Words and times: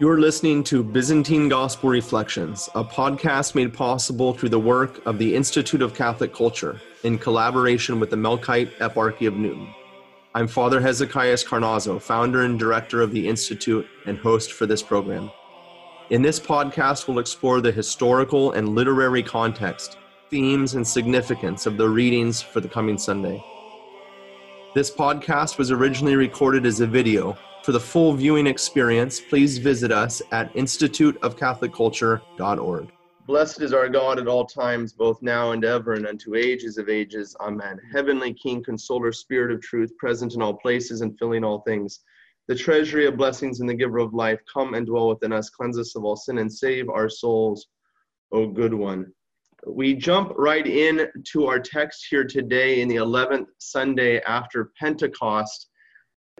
You're 0.00 0.18
listening 0.18 0.64
to 0.64 0.82
Byzantine 0.82 1.50
Gospel 1.50 1.90
Reflections, 1.90 2.70
a 2.74 2.82
podcast 2.82 3.54
made 3.54 3.74
possible 3.74 4.32
through 4.32 4.48
the 4.48 4.58
work 4.58 5.04
of 5.04 5.18
the 5.18 5.36
Institute 5.36 5.82
of 5.82 5.92
Catholic 5.92 6.32
Culture 6.32 6.80
in 7.04 7.18
collaboration 7.18 8.00
with 8.00 8.08
the 8.08 8.16
Melkite 8.16 8.74
Eparchy 8.78 9.28
of 9.28 9.34
Newton. 9.34 9.68
I'm 10.34 10.48
Father 10.48 10.80
Hezekiah 10.80 11.34
Carnazzo, 11.34 12.00
founder 12.00 12.44
and 12.44 12.58
director 12.58 13.02
of 13.02 13.12
the 13.12 13.28
Institute 13.28 13.86
and 14.06 14.16
host 14.16 14.54
for 14.54 14.64
this 14.64 14.82
program. 14.82 15.30
In 16.08 16.22
this 16.22 16.40
podcast, 16.40 17.06
we'll 17.06 17.18
explore 17.18 17.60
the 17.60 17.70
historical 17.70 18.52
and 18.52 18.70
literary 18.70 19.22
context, 19.22 19.98
themes, 20.30 20.76
and 20.76 20.88
significance 20.88 21.66
of 21.66 21.76
the 21.76 21.90
readings 21.90 22.40
for 22.40 22.62
the 22.62 22.70
coming 22.70 22.96
Sunday. 22.96 23.44
This 24.74 24.90
podcast 24.90 25.58
was 25.58 25.70
originally 25.70 26.16
recorded 26.16 26.64
as 26.64 26.80
a 26.80 26.86
video 26.86 27.36
for 27.62 27.72
the 27.72 27.80
full 27.80 28.14
viewing 28.14 28.46
experience, 28.46 29.20
please 29.20 29.58
visit 29.58 29.92
us 29.92 30.22
at 30.32 30.54
instituteofcatholicculture.org. 30.54 32.92
Blessed 33.26 33.60
is 33.62 33.72
our 33.72 33.88
God 33.88 34.18
at 34.18 34.26
all 34.26 34.44
times, 34.44 34.92
both 34.92 35.22
now 35.22 35.52
and 35.52 35.64
ever, 35.64 35.92
and 35.92 36.04
unto 36.06 36.34
ages 36.34 36.78
of 36.78 36.88
ages. 36.88 37.36
Amen. 37.40 37.78
Heavenly 37.92 38.34
King, 38.34 38.64
consoler, 38.64 39.12
Spirit 39.12 39.52
of 39.52 39.60
truth, 39.60 39.96
present 39.98 40.34
in 40.34 40.42
all 40.42 40.54
places 40.54 41.00
and 41.00 41.16
filling 41.18 41.44
all 41.44 41.60
things, 41.60 42.00
the 42.48 42.56
treasury 42.56 43.06
of 43.06 43.16
blessings 43.16 43.60
and 43.60 43.70
the 43.70 43.74
giver 43.74 43.98
of 43.98 44.12
life, 44.12 44.40
come 44.52 44.74
and 44.74 44.84
dwell 44.84 45.08
within 45.08 45.32
us, 45.32 45.50
cleanse 45.50 45.78
us 45.78 45.94
of 45.94 46.02
all 46.02 46.16
sin, 46.16 46.38
and 46.38 46.52
save 46.52 46.88
our 46.88 47.08
souls, 47.08 47.68
O 48.32 48.48
good 48.48 48.74
one. 48.74 49.12
We 49.64 49.94
jump 49.94 50.32
right 50.36 50.66
in 50.66 51.06
to 51.32 51.46
our 51.46 51.60
text 51.60 52.08
here 52.10 52.24
today 52.24 52.80
in 52.80 52.88
the 52.88 52.96
11th 52.96 53.46
Sunday 53.58 54.20
after 54.22 54.72
Pentecost 54.80 55.69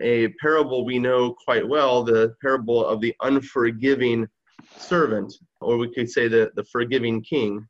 a 0.01 0.29
parable 0.41 0.85
we 0.85 0.99
know 0.99 1.35
quite 1.45 1.67
well, 1.67 2.03
the 2.03 2.35
parable 2.41 2.85
of 2.85 3.01
the 3.01 3.15
unforgiving 3.23 4.27
servant, 4.77 5.33
or 5.61 5.77
we 5.77 5.93
could 5.93 6.11
say 6.11 6.29
the, 6.29 6.51
the 6.57 6.65
forgiving 6.65 7.23
king 7.23 7.67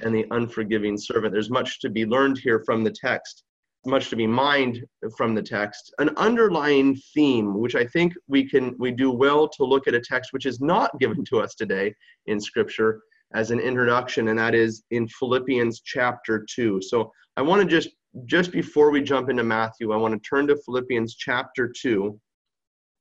and 0.00 0.14
the 0.14 0.26
unforgiving 0.30 0.96
servant. 0.96 1.32
There's 1.32 1.50
much 1.50 1.80
to 1.80 1.90
be 1.90 2.04
learned 2.04 2.38
here 2.38 2.62
from 2.64 2.84
the 2.84 2.90
text, 2.90 3.44
much 3.86 4.10
to 4.10 4.16
be 4.16 4.26
mined 4.26 4.84
from 5.16 5.34
the 5.34 5.42
text. 5.42 5.92
An 5.98 6.10
underlying 6.16 6.96
theme, 7.14 7.58
which 7.58 7.74
I 7.74 7.86
think 7.86 8.12
we 8.28 8.48
can 8.48 8.74
we 8.78 8.90
do 8.90 9.10
well 9.10 9.48
to 9.48 9.64
look 9.64 9.88
at 9.88 9.94
a 9.94 10.00
text 10.00 10.32
which 10.32 10.46
is 10.46 10.60
not 10.60 10.98
given 10.98 11.24
to 11.26 11.40
us 11.40 11.54
today 11.54 11.94
in 12.26 12.40
Scripture 12.40 13.00
as 13.34 13.50
an 13.50 13.60
introduction, 13.60 14.28
and 14.28 14.38
that 14.38 14.54
is 14.54 14.82
in 14.90 15.08
Philippians 15.08 15.80
chapter 15.84 16.44
2. 16.54 16.82
So 16.82 17.10
I 17.36 17.42
want 17.42 17.62
to 17.62 17.68
just 17.68 17.88
just 18.26 18.52
before 18.52 18.90
we 18.90 19.02
jump 19.02 19.30
into 19.30 19.42
Matthew, 19.42 19.92
I 19.92 19.96
want 19.96 20.14
to 20.14 20.28
turn 20.28 20.46
to 20.48 20.56
Philippians 20.56 21.14
chapter 21.14 21.68
2 21.68 22.18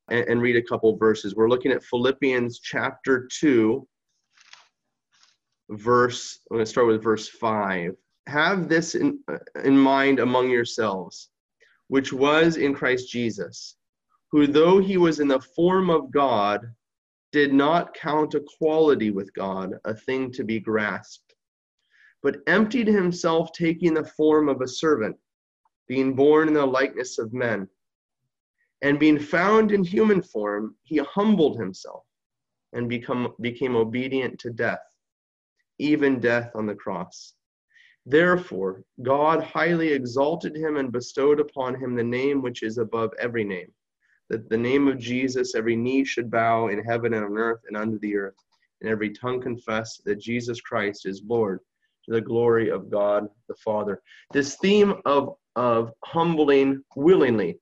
and, 0.09 0.27
and 0.27 0.41
read 0.41 0.55
a 0.55 0.61
couple 0.61 0.95
verses. 0.97 1.35
We're 1.35 1.49
looking 1.49 1.71
at 1.71 1.83
Philippians 1.83 2.59
chapter 2.59 3.27
2, 3.39 3.87
verse, 5.71 6.39
I'm 6.49 6.57
going 6.57 6.65
to 6.65 6.69
start 6.69 6.87
with 6.87 7.03
verse 7.03 7.27
5. 7.27 7.93
Have 8.27 8.69
this 8.69 8.95
in, 8.95 9.19
in 9.63 9.77
mind 9.77 10.19
among 10.19 10.49
yourselves, 10.49 11.29
which 11.87 12.13
was 12.13 12.55
in 12.55 12.73
Christ 12.73 13.09
Jesus, 13.09 13.75
who, 14.31 14.47
though 14.47 14.79
he 14.79 14.97
was 14.97 15.19
in 15.19 15.27
the 15.27 15.41
form 15.55 15.89
of 15.89 16.11
God, 16.11 16.61
did 17.33 17.53
not 17.53 17.93
count 17.93 18.35
equality 18.35 19.11
with 19.11 19.33
God 19.33 19.73
a 19.85 19.93
thing 19.93 20.31
to 20.33 20.43
be 20.43 20.59
grasped 20.59 21.30
but 22.23 22.37
emptied 22.45 22.87
himself, 22.87 23.51
taking 23.51 23.93
the 23.93 24.03
form 24.03 24.47
of 24.47 24.61
a 24.61 24.67
servant, 24.67 25.17
being 25.87 26.15
born 26.15 26.47
in 26.47 26.53
the 26.53 26.65
likeness 26.65 27.17
of 27.17 27.33
men. 27.33 27.67
And 28.83 28.99
being 28.99 29.19
found 29.19 29.71
in 29.71 29.83
human 29.83 30.21
form, 30.21 30.75
he 30.83 30.97
humbled 30.97 31.59
himself 31.59 32.03
and 32.73 32.87
become, 32.87 33.33
became 33.41 33.75
obedient 33.75 34.39
to 34.39 34.51
death, 34.51 34.81
even 35.79 36.19
death 36.19 36.51
on 36.55 36.65
the 36.65 36.75
cross. 36.75 37.33
Therefore, 38.05 38.83
God 39.01 39.43
highly 39.43 39.89
exalted 39.89 40.55
him 40.55 40.77
and 40.77 40.91
bestowed 40.91 41.39
upon 41.39 41.75
him 41.75 41.95
the 41.95 42.03
name 42.03 42.41
which 42.41 42.63
is 42.63 42.77
above 42.77 43.11
every 43.19 43.43
name, 43.43 43.71
that 44.29 44.49
the 44.49 44.57
name 44.57 44.87
of 44.87 44.97
Jesus 44.97 45.53
every 45.53 45.75
knee 45.75 46.03
should 46.03 46.31
bow 46.31 46.69
in 46.69 46.83
heaven 46.83 47.13
and 47.13 47.25
on 47.25 47.37
earth 47.37 47.61
and 47.67 47.77
under 47.77 47.99
the 47.99 48.15
earth, 48.15 48.37
and 48.79 48.89
every 48.89 49.11
tongue 49.11 49.41
confess 49.41 49.97
that 50.05 50.19
Jesus 50.19 50.61
Christ 50.61 51.05
is 51.05 51.21
Lord 51.23 51.59
to 52.05 52.13
the 52.13 52.21
glory 52.21 52.69
of 52.69 52.89
God 52.89 53.27
the 53.47 53.55
Father. 53.55 54.01
This 54.31 54.55
theme 54.55 54.95
of, 55.05 55.35
of 55.55 55.91
humbling 56.03 56.83
willingly 56.95 57.59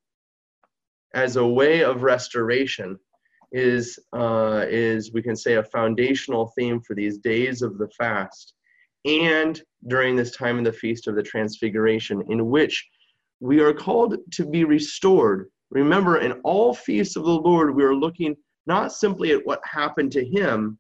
as 1.14 1.36
a 1.36 1.46
way 1.46 1.84
of 1.84 2.04
restoration 2.04 2.98
is, 3.52 3.98
uh, 4.14 4.66
is, 4.68 5.12
we 5.12 5.22
can 5.22 5.36
say, 5.36 5.56
a 5.56 5.64
foundational 5.64 6.54
theme 6.58 6.80
for 6.82 6.96
these 6.96 7.18
days 7.18 7.62
of 7.62 7.78
the 7.78 7.90
fast 7.98 8.54
and 9.06 9.62
during 9.88 10.16
this 10.16 10.36
time 10.36 10.58
in 10.58 10.64
the 10.64 10.74
Feast 10.74 11.08
of 11.08 11.16
the 11.16 11.24
Transfiguration, 11.24 12.24
in 12.30 12.50
which 12.50 12.88
we 13.40 13.62
are 13.62 13.74
called 13.74 14.18
to 14.34 14.46
be 14.46 14.66
restored. 14.66 15.50
Remember, 15.72 16.18
in 16.18 16.34
all 16.44 16.74
feasts 16.74 17.16
of 17.16 17.24
the 17.24 17.30
Lord, 17.30 17.76
we 17.76 17.84
are 17.84 17.96
looking 17.96 18.36
not 18.66 18.92
simply 18.92 19.32
at 19.32 19.46
what 19.46 19.62
happened 19.66 20.12
to 20.12 20.26
him, 20.26 20.78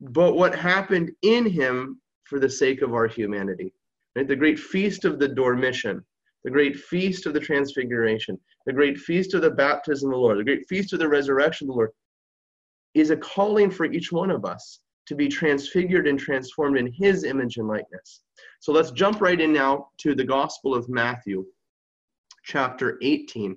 but 0.00 0.34
what 0.34 0.54
happened 0.54 1.10
in 1.22 1.46
him 1.46 2.00
for 2.28 2.38
the 2.38 2.50
sake 2.50 2.82
of 2.82 2.92
our 2.92 3.06
humanity. 3.06 3.72
Right? 4.14 4.28
The 4.28 4.36
great 4.36 4.58
feast 4.58 5.04
of 5.04 5.18
the 5.18 5.28
Dormition, 5.28 6.04
the 6.44 6.50
great 6.50 6.76
feast 6.76 7.26
of 7.26 7.34
the 7.34 7.40
Transfiguration, 7.40 8.38
the 8.66 8.72
great 8.72 8.98
feast 8.98 9.34
of 9.34 9.42
the 9.42 9.50
baptism 9.50 10.10
of 10.10 10.14
the 10.14 10.20
Lord, 10.20 10.38
the 10.38 10.44
great 10.44 10.68
feast 10.68 10.92
of 10.92 10.98
the 10.98 11.08
resurrection 11.08 11.66
of 11.66 11.74
the 11.74 11.78
Lord 11.78 11.90
is 12.94 13.10
a 13.10 13.16
calling 13.16 13.70
for 13.70 13.86
each 13.86 14.12
one 14.12 14.30
of 14.30 14.44
us 14.44 14.80
to 15.06 15.14
be 15.14 15.28
transfigured 15.28 16.06
and 16.06 16.18
transformed 16.18 16.76
in 16.76 16.92
his 16.92 17.24
image 17.24 17.56
and 17.56 17.66
likeness. 17.66 18.22
So 18.60 18.72
let's 18.72 18.90
jump 18.90 19.20
right 19.20 19.40
in 19.40 19.52
now 19.52 19.88
to 19.98 20.14
the 20.14 20.24
Gospel 20.24 20.74
of 20.74 20.88
Matthew, 20.88 21.46
chapter 22.44 22.98
18. 23.02 23.56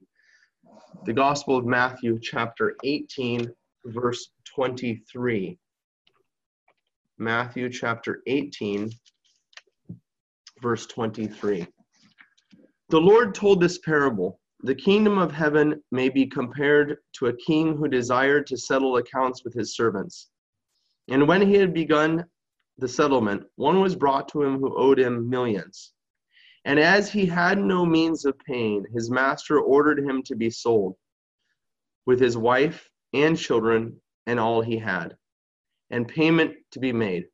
The 1.06 1.14
Gospel 1.14 1.58
of 1.58 1.66
Matthew, 1.66 2.20
chapter 2.22 2.76
18, 2.84 3.52
verse 3.86 4.32
23. 4.56 5.58
Matthew 7.22 7.70
chapter 7.70 8.24
18, 8.26 8.90
verse 10.60 10.88
23. 10.88 11.68
The 12.90 13.00
Lord 13.00 13.36
told 13.36 13.62
this 13.62 13.78
parable 13.78 14.40
The 14.64 14.74
kingdom 14.74 15.20
of 15.20 15.32
heaven 15.32 15.84
may 15.92 16.10
be 16.10 16.26
compared 16.26 16.98
to 17.18 17.28
a 17.28 17.38
king 17.38 17.78
who 17.78 17.88
desired 17.88 18.48
to 18.48 18.58
settle 18.58 18.98
accounts 18.98 19.44
with 19.44 19.54
his 19.54 19.76
servants. 19.76 20.32
And 21.12 21.28
when 21.28 21.44
he 21.44 21.54
had 21.54 21.76
begun 21.76 22.26
the 22.80 22.88
settlement, 22.88 23.44
one 23.56 23.82
was 23.82 23.96
brought 23.96 24.28
to 24.30 24.42
him 24.42 24.58
who 24.58 24.76
owed 24.76 24.98
him 24.98 25.30
millions. 25.30 25.94
And 26.66 26.80
as 26.80 27.12
he 27.12 27.28
had 27.28 27.60
no 27.60 27.86
means 27.86 28.26
of 28.26 28.36
paying, 28.40 28.84
his 28.96 29.12
master 29.12 29.60
ordered 29.60 30.00
him 30.00 30.24
to 30.24 30.36
be 30.36 30.50
sold, 30.50 30.96
with 32.08 32.20
his 32.20 32.36
wife 32.36 32.90
and 33.14 33.38
children 33.38 34.02
and 34.26 34.40
all 34.40 34.64
he 34.64 34.78
had 34.78 35.16
and 35.92 36.08
payment 36.08 36.56
to 36.72 36.80
be 36.80 36.92
made. 36.92 37.26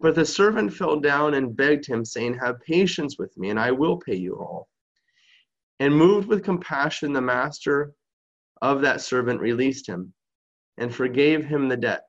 But 0.00 0.14
the 0.14 0.24
servant 0.24 0.72
fell 0.72 1.00
down 1.00 1.34
and 1.34 1.56
begged 1.56 1.86
him, 1.86 2.04
saying, 2.04 2.38
Have 2.38 2.60
patience 2.60 3.18
with 3.18 3.36
me, 3.36 3.50
and 3.50 3.58
I 3.58 3.70
will 3.70 3.98
pay 3.98 4.16
you 4.16 4.36
all. 4.36 4.68
And 5.80 5.94
moved 5.94 6.28
with 6.28 6.44
compassion, 6.44 7.12
the 7.12 7.20
master 7.20 7.92
of 8.60 8.82
that 8.82 9.00
servant 9.00 9.40
released 9.40 9.88
him 9.88 10.12
and 10.78 10.94
forgave 10.94 11.44
him 11.44 11.68
the 11.68 11.76
debt. 11.76 12.02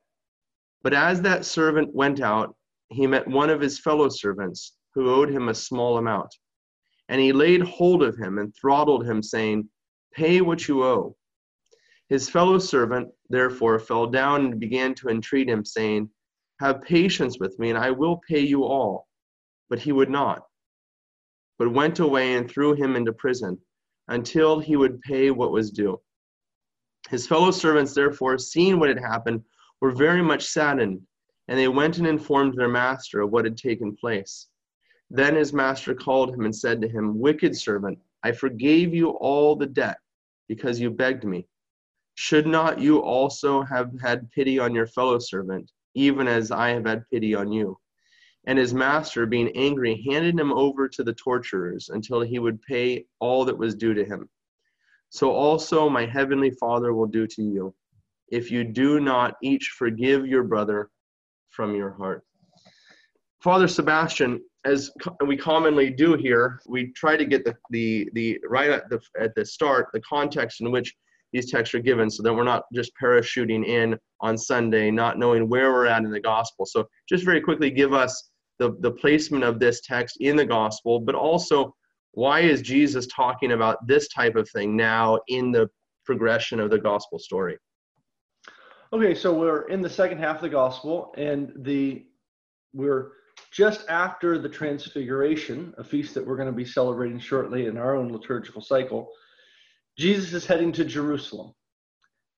But 0.84 0.94
as 0.94 1.22
that 1.22 1.46
servant 1.46 1.94
went 1.94 2.19
out, 2.19 2.56
he 2.90 3.07
met 3.07 3.28
one 3.28 3.50
of 3.50 3.62
his 3.62 3.80
fellow 3.80 4.09
servants 4.09 4.75
who 4.94 5.09
owed 5.09 5.30
him 5.30 5.50
a 5.50 5.56
small 5.56 5.97
amount. 5.97 6.34
And 7.09 7.19
he 7.19 7.34
laid 7.34 7.62
hold 7.62 8.03
of 8.03 8.18
him 8.18 8.38
and 8.38 8.53
throttled 8.56 9.06
him, 9.06 9.24
saying, 9.24 9.69
Pay 10.13 10.41
what 10.41 10.68
you 10.68 10.84
owe. 10.84 11.16
His 12.13 12.29
fellow 12.29 12.59
servant, 12.59 13.12
therefore, 13.30 13.80
fell 13.80 14.06
down 14.06 14.45
and 14.45 14.60
began 14.60 14.94
to 14.94 15.10
entreat 15.10 15.50
him, 15.50 15.65
saying, 15.65 16.12
Have 16.60 16.83
patience 16.83 17.39
with 17.39 17.57
me, 17.57 17.71
and 17.71 17.77
I 17.80 17.89
will 17.89 18.21
pay 18.30 18.42
you 18.42 18.65
all. 18.65 19.07
But 19.68 19.80
he 19.80 19.92
would 19.92 20.12
not, 20.12 20.45
but 21.57 21.74
went 21.74 21.98
away 21.98 22.36
and 22.36 22.48
threw 22.48 22.75
him 22.75 22.95
into 22.95 23.13
prison 23.13 23.57
until 24.10 24.60
he 24.60 24.75
would 24.75 25.01
pay 25.01 25.31
what 25.31 25.51
was 25.51 25.71
due. 25.71 26.00
His 27.10 27.25
fellow 27.25 27.50
servants, 27.50 27.95
therefore, 27.95 28.38
seeing 28.38 28.80
what 28.80 28.89
had 28.89 29.00
happened, 29.00 29.44
were 29.81 29.89
very 29.89 30.21
much 30.21 30.45
saddened, 30.45 31.01
and 31.48 31.57
they 31.57 31.68
went 31.68 31.98
and 31.98 32.06
informed 32.06 32.54
their 32.56 32.69
master 32.69 33.21
of 33.21 33.31
what 33.31 33.45
had 33.45 33.57
taken 33.57 33.95
place. 33.95 34.50
Then 35.10 35.36
his 35.36 35.51
master 35.51 35.95
called 35.95 36.31
him 36.31 36.45
and 36.45 36.56
said 36.56 36.80
to 36.81 36.88
him, 36.88 37.19
Wicked 37.19 37.57
servant, 37.57 37.98
I 38.21 38.33
forgave 38.33 38.94
you 38.94 39.10
all 39.10 39.56
the 39.56 39.65
debt 39.65 39.98
because 40.48 40.80
you 40.80 40.92
begged 40.92 41.24
me. 41.24 41.48
Should 42.15 42.45
not 42.45 42.80
you 42.80 43.00
also 43.00 43.63
have 43.63 43.92
had 44.01 44.31
pity 44.31 44.60
on 44.60 44.75
your 44.75 44.88
fellow 44.88 45.19
servant, 45.19 45.71
even 45.95 46.27
as 46.27 46.51
I 46.51 46.69
have 46.69 46.86
had 46.86 47.10
pity 47.10 47.33
on 47.33 47.51
you? 47.51 47.77
And 48.45 48.60
his 48.60 48.74
master, 48.74 49.25
being 49.25 49.56
angry, 49.56 50.04
handed 50.07 50.39
him 50.39 50.51
over 50.51 50.88
to 50.89 51.04
the 51.04 51.13
torturers 51.13 51.89
until 51.89 52.21
he 52.21 52.39
would 52.39 52.62
pay 52.62 53.06
all 53.19 53.45
that 53.45 53.57
was 53.57 53.75
due 53.75 53.94
to 53.94 54.04
him. 54.04 54.30
So 55.10 55.31
also 55.31 55.89
my 55.89 56.06
heavenly 56.06 56.51
Father 56.51 56.94
will 56.94 57.07
do 57.07 57.25
to 57.27 57.42
you, 57.42 57.75
if 58.30 58.51
you 58.51 58.63
do 58.63 59.00
not 59.00 59.36
each 59.42 59.74
forgive 59.77 60.25
your 60.25 60.44
brother 60.44 60.89
from 61.50 61.75
your 61.75 61.92
heart. 61.92 62.24
Father 63.42 63.68
Sebastian, 63.68 64.42
as 64.65 64.92
we 65.25 65.38
commonly 65.38 65.89
do 65.89 66.15
here, 66.15 66.62
we 66.68 66.92
try 66.94 67.15
to 67.15 67.25
get 67.25 67.45
the, 67.45 67.56
the, 67.69 68.10
the 68.13 68.39
right 68.48 68.69
at 68.69 68.89
the, 68.89 69.00
at 69.19 69.36
the 69.36 69.45
start, 69.45 69.89
the 69.94 70.01
context 70.01 70.62
in 70.62 70.71
which 70.71 70.95
these 71.33 71.51
texts 71.51 71.75
are 71.75 71.80
given 71.80 72.09
so 72.09 72.24
that 72.24 72.33
we're 72.33 72.44
not 72.44 72.63
just 72.74 72.91
parachuting 73.01 73.65
in 73.65 73.97
on 74.21 74.38
Sunday, 74.38 74.91
not 74.91 75.18
knowing 75.18 75.50
where 75.50 75.74
we're 75.74 75.88
at 75.88 76.03
in 76.03 76.12
the 76.12 76.19
gospel. 76.19 76.65
So 76.65 76.85
just 77.09 77.25
very 77.25 77.41
quickly 77.41 77.69
give 77.71 77.94
us 77.94 78.30
the, 78.59 78.75
the 78.80 78.91
placement 78.91 79.44
of 79.44 79.59
this 79.59 79.81
text 79.81 80.18
in 80.21 80.35
the 80.35 80.45
gospel, 80.45 81.00
but 81.00 81.15
also 81.15 81.75
why 82.12 82.41
is 82.41 82.62
Jesus 82.62 83.07
talking 83.07 83.53
about 83.53 83.85
this 83.88 84.07
type 84.09 84.35
of 84.35 84.47
thing 84.51 84.77
now 84.77 85.19
in 85.27 85.51
the 85.51 85.69
progression 86.06 86.59
of 86.59 86.69
the 86.69 86.77
gospel 86.77 87.18
story? 87.18 87.57
Okay, 88.94 89.15
so 89.15 89.33
we're 89.33 89.68
in 89.69 89.81
the 89.81 89.89
second 89.89 90.19
half 90.19 90.36
of 90.36 90.41
the 90.44 90.50
gospel, 90.50 91.15
and 91.18 91.51
the 91.57 92.06
we're 92.74 93.13
just 93.51 93.88
after 93.89 94.38
the 94.38 94.50
transfiguration, 94.50 95.74
a 95.79 95.83
feast 95.83 96.13
that 96.13 96.25
we're 96.25 96.36
going 96.36 96.47
to 96.47 96.53
be 96.53 96.65
celebrating 96.65 97.19
shortly 97.19 97.65
in 97.65 97.77
our 97.77 97.95
own 97.95 98.12
liturgical 98.12 98.62
cycle. 98.62 99.09
Jesus 99.98 100.34
is 100.34 100.45
heading 100.45 100.72
to 100.74 100.86
Jerusalem. 100.86 101.54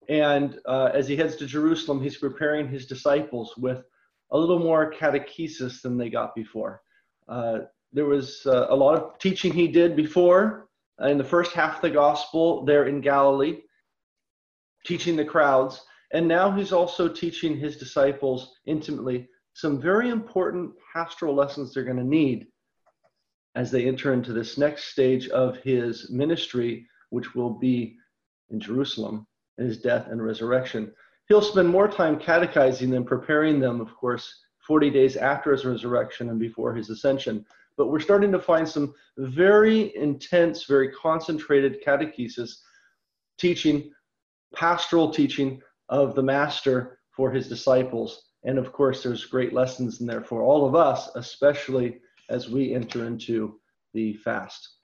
And 0.08 0.60
uh, 0.66 0.92
as 0.94 1.08
he 1.08 1.16
heads 1.16 1.36
to 1.38 1.46
Jerusalem, 1.46 2.02
he's 2.02 2.18
preparing 2.18 2.68
his 2.68 2.86
disciples 2.86 3.54
with 3.58 3.84
a 4.32 4.38
little 4.38 4.60
more 4.60 4.92
catechesis 4.92 5.82
than 5.82 5.98
they 5.98 6.10
got 6.10 6.36
before. 6.36 6.82
Uh, 7.28 7.60
there 7.94 8.06
was 8.06 8.46
uh, 8.46 8.68
a 8.70 8.76
lot 8.76 8.96
of 8.96 9.18
teaching 9.20 9.54
he 9.54 9.68
did 9.68 9.96
before 9.96 10.68
uh, 11.02 11.08
in 11.08 11.18
the 11.18 11.24
first 11.24 11.54
half 11.54 11.78
of 11.78 11.82
the 11.82 11.90
gospel 11.90 12.66
there 12.66 12.86
in 12.86 13.02
Galilee, 13.02 13.62
teaching 14.86 15.16
the 15.16 15.26
crowds. 15.26 15.82
And 16.14 16.28
now 16.28 16.52
he's 16.52 16.72
also 16.72 17.08
teaching 17.08 17.58
his 17.58 17.78
disciples 17.78 18.54
intimately 18.66 19.28
some 19.54 19.82
very 19.82 20.10
important 20.10 20.74
pastoral 20.94 21.34
lessons 21.34 21.74
they're 21.74 21.84
going 21.84 21.98
to 21.98 22.04
need 22.04 22.48
as 23.56 23.72
they 23.72 23.88
enter 23.88 24.14
into 24.14 24.34
this 24.34 24.58
next 24.58 24.86
stage 24.86 25.30
of 25.30 25.58
his 25.58 26.12
ministry, 26.12 26.86
which 27.16 27.34
will 27.36 27.50
be 27.50 27.96
in 28.50 28.60
Jerusalem, 28.60 29.26
in 29.58 29.66
his 29.66 29.80
death 29.80 30.08
and 30.10 30.24
resurrection. 30.24 30.92
He'll 31.28 31.42
spend 31.42 31.68
more 31.68 31.88
time 31.88 32.20
catechizing 32.20 32.92
than 32.92 33.04
preparing 33.04 33.60
them, 33.60 33.82
of 33.82 33.96
course, 33.96 34.42
40 34.68 34.90
days 34.90 35.16
after 35.16 35.52
his 35.52 35.66
resurrection 35.66 36.30
and 36.30 36.40
before 36.40 36.76
his 36.76 36.90
ascension. 36.90 37.46
But 37.78 37.88
we're 37.88 38.00
starting 38.00 38.32
to 38.32 38.40
find 38.40 38.68
some 38.68 38.94
very 39.18 39.96
intense, 39.96 40.66
very 40.66 40.90
concentrated 40.92 41.84
catechesis 41.84 42.52
teaching, 43.40 43.92
pastoral 44.54 45.10
teaching 45.10 45.62
of 45.90 46.16
the 46.16 46.24
Master 46.24 47.00
for 47.16 47.32
his 47.32 47.48
disciples 47.50 48.26
and 48.46 48.60
of 48.60 48.72
course, 48.72 49.02
there's 49.04 49.26
great 49.26 49.54
lessons 49.54 50.00
in 50.00 50.08
there 50.08 50.24
for 50.24 50.44
all 50.44 50.68
of 50.68 50.76
us, 50.76 51.10
especially 51.16 52.00
as 52.30 52.48
we 52.48 52.74
enter 52.74 53.06
into 53.06 53.60
the 53.94 54.14
fast. 54.14 54.75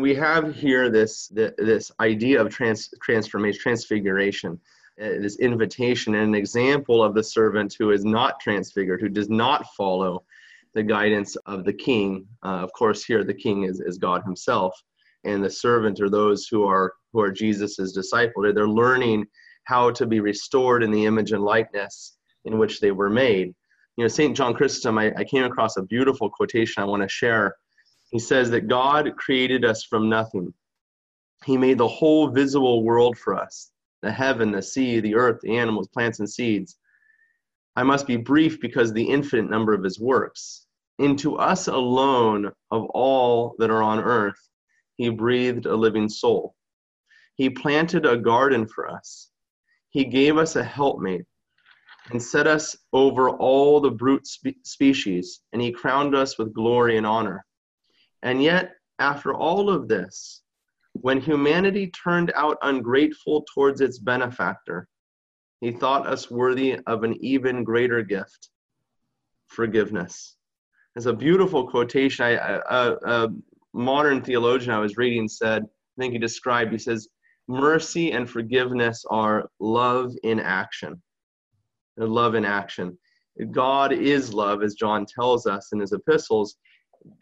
We 0.00 0.14
have 0.16 0.54
here 0.54 0.90
this 0.90 1.28
this 1.28 1.92
idea 2.00 2.40
of 2.40 2.50
trans, 2.50 2.92
transformation, 3.00 3.60
transfiguration, 3.60 4.60
uh, 5.00 5.20
this 5.20 5.38
invitation, 5.38 6.16
and 6.16 6.28
an 6.28 6.34
example 6.34 7.02
of 7.02 7.14
the 7.14 7.22
servant 7.22 7.76
who 7.78 7.92
is 7.92 8.04
not 8.04 8.40
transfigured, 8.40 9.00
who 9.00 9.08
does 9.08 9.30
not 9.30 9.66
follow 9.76 10.24
the 10.74 10.82
guidance 10.82 11.36
of 11.46 11.64
the 11.64 11.72
king. 11.72 12.26
Uh, 12.44 12.58
of 12.64 12.72
course, 12.72 13.04
here 13.04 13.22
the 13.22 13.34
king 13.34 13.64
is, 13.64 13.80
is 13.80 13.96
God 13.98 14.22
Himself, 14.24 14.74
and 15.22 15.44
the 15.44 15.50
servant 15.50 16.00
are 16.00 16.10
those 16.10 16.48
who 16.48 16.64
are 16.66 16.94
who 17.12 17.20
are 17.20 17.30
Jesus's 17.30 17.92
disciples. 17.92 18.46
They're 18.52 18.68
learning 18.68 19.26
how 19.64 19.92
to 19.92 20.06
be 20.06 20.18
restored 20.18 20.82
in 20.82 20.90
the 20.90 21.06
image 21.06 21.30
and 21.30 21.44
likeness 21.44 22.16
in 22.44 22.58
which 22.58 22.80
they 22.80 22.90
were 22.90 23.10
made. 23.10 23.54
You 23.96 24.04
know, 24.04 24.08
St. 24.08 24.36
John 24.36 24.54
Chrysostom, 24.54 24.98
I, 24.98 25.12
I 25.16 25.22
came 25.22 25.44
across 25.44 25.76
a 25.76 25.82
beautiful 25.82 26.28
quotation 26.28 26.82
I 26.82 26.86
want 26.86 27.02
to 27.02 27.08
share. 27.08 27.54
He 28.10 28.18
says 28.18 28.50
that 28.50 28.68
God 28.68 29.16
created 29.16 29.64
us 29.64 29.84
from 29.84 30.08
nothing. 30.08 30.54
He 31.44 31.56
made 31.56 31.78
the 31.78 31.88
whole 31.88 32.28
visible 32.28 32.82
world 32.82 33.18
for 33.18 33.34
us 33.34 33.70
the 34.02 34.12
heaven, 34.12 34.52
the 34.52 34.60
sea, 34.62 35.00
the 35.00 35.14
earth, 35.14 35.40
the 35.40 35.56
animals, 35.56 35.88
plants, 35.88 36.18
and 36.18 36.28
seeds. 36.28 36.76
I 37.74 37.82
must 37.82 38.06
be 38.06 38.16
brief 38.16 38.60
because 38.60 38.92
the 38.92 39.02
infinite 39.02 39.50
number 39.50 39.72
of 39.72 39.82
his 39.82 39.98
works. 39.98 40.66
Into 40.98 41.36
us 41.36 41.66
alone 41.66 42.52
of 42.70 42.84
all 42.90 43.56
that 43.58 43.70
are 43.70 43.82
on 43.82 43.98
earth, 43.98 44.48
he 44.96 45.08
breathed 45.08 45.66
a 45.66 45.74
living 45.74 46.08
soul. 46.08 46.54
He 47.36 47.50
planted 47.50 48.06
a 48.06 48.16
garden 48.16 48.68
for 48.68 48.88
us. 48.88 49.30
He 49.88 50.04
gave 50.04 50.36
us 50.36 50.54
a 50.54 50.62
helpmate 50.62 51.24
and 52.10 52.22
set 52.22 52.46
us 52.46 52.76
over 52.92 53.30
all 53.30 53.80
the 53.80 53.90
brute 53.90 54.26
spe- 54.26 54.62
species, 54.62 55.40
and 55.52 55.62
he 55.62 55.72
crowned 55.72 56.14
us 56.14 56.38
with 56.38 56.52
glory 56.52 56.96
and 56.96 57.06
honor. 57.06 57.44
And 58.24 58.42
yet, 58.42 58.72
after 58.98 59.32
all 59.32 59.70
of 59.70 59.86
this, 59.86 60.42
when 60.94 61.20
humanity 61.20 61.92
turned 61.92 62.32
out 62.34 62.58
ungrateful 62.62 63.44
towards 63.54 63.80
its 63.80 64.00
benefactor, 64.00 64.88
he 65.60 65.70
thought 65.70 66.06
us 66.06 66.30
worthy 66.30 66.78
of 66.86 67.04
an 67.04 67.14
even 67.20 67.62
greater 67.62 68.02
gift 68.02 68.50
forgiveness. 69.46 70.36
It's 70.96 71.06
a 71.06 71.12
beautiful 71.12 71.68
quotation. 71.68 72.24
I, 72.24 72.32
a, 72.32 72.96
a 73.04 73.28
modern 73.72 74.20
theologian 74.22 74.72
I 74.72 74.80
was 74.80 74.96
reading 74.96 75.28
said, 75.28 75.62
I 75.62 76.00
think 76.00 76.12
he 76.12 76.18
described, 76.18 76.72
he 76.72 76.78
says, 76.78 77.08
mercy 77.46 78.10
and 78.10 78.28
forgiveness 78.28 79.04
are 79.08 79.48
love 79.60 80.12
in 80.24 80.40
action 80.40 81.00
love 81.96 82.34
in 82.34 82.44
action. 82.44 82.98
God 83.50 83.92
is 83.92 84.32
love, 84.32 84.62
as 84.62 84.74
John 84.74 85.06
tells 85.06 85.46
us 85.46 85.72
in 85.72 85.80
his 85.80 85.92
epistles. 85.92 86.56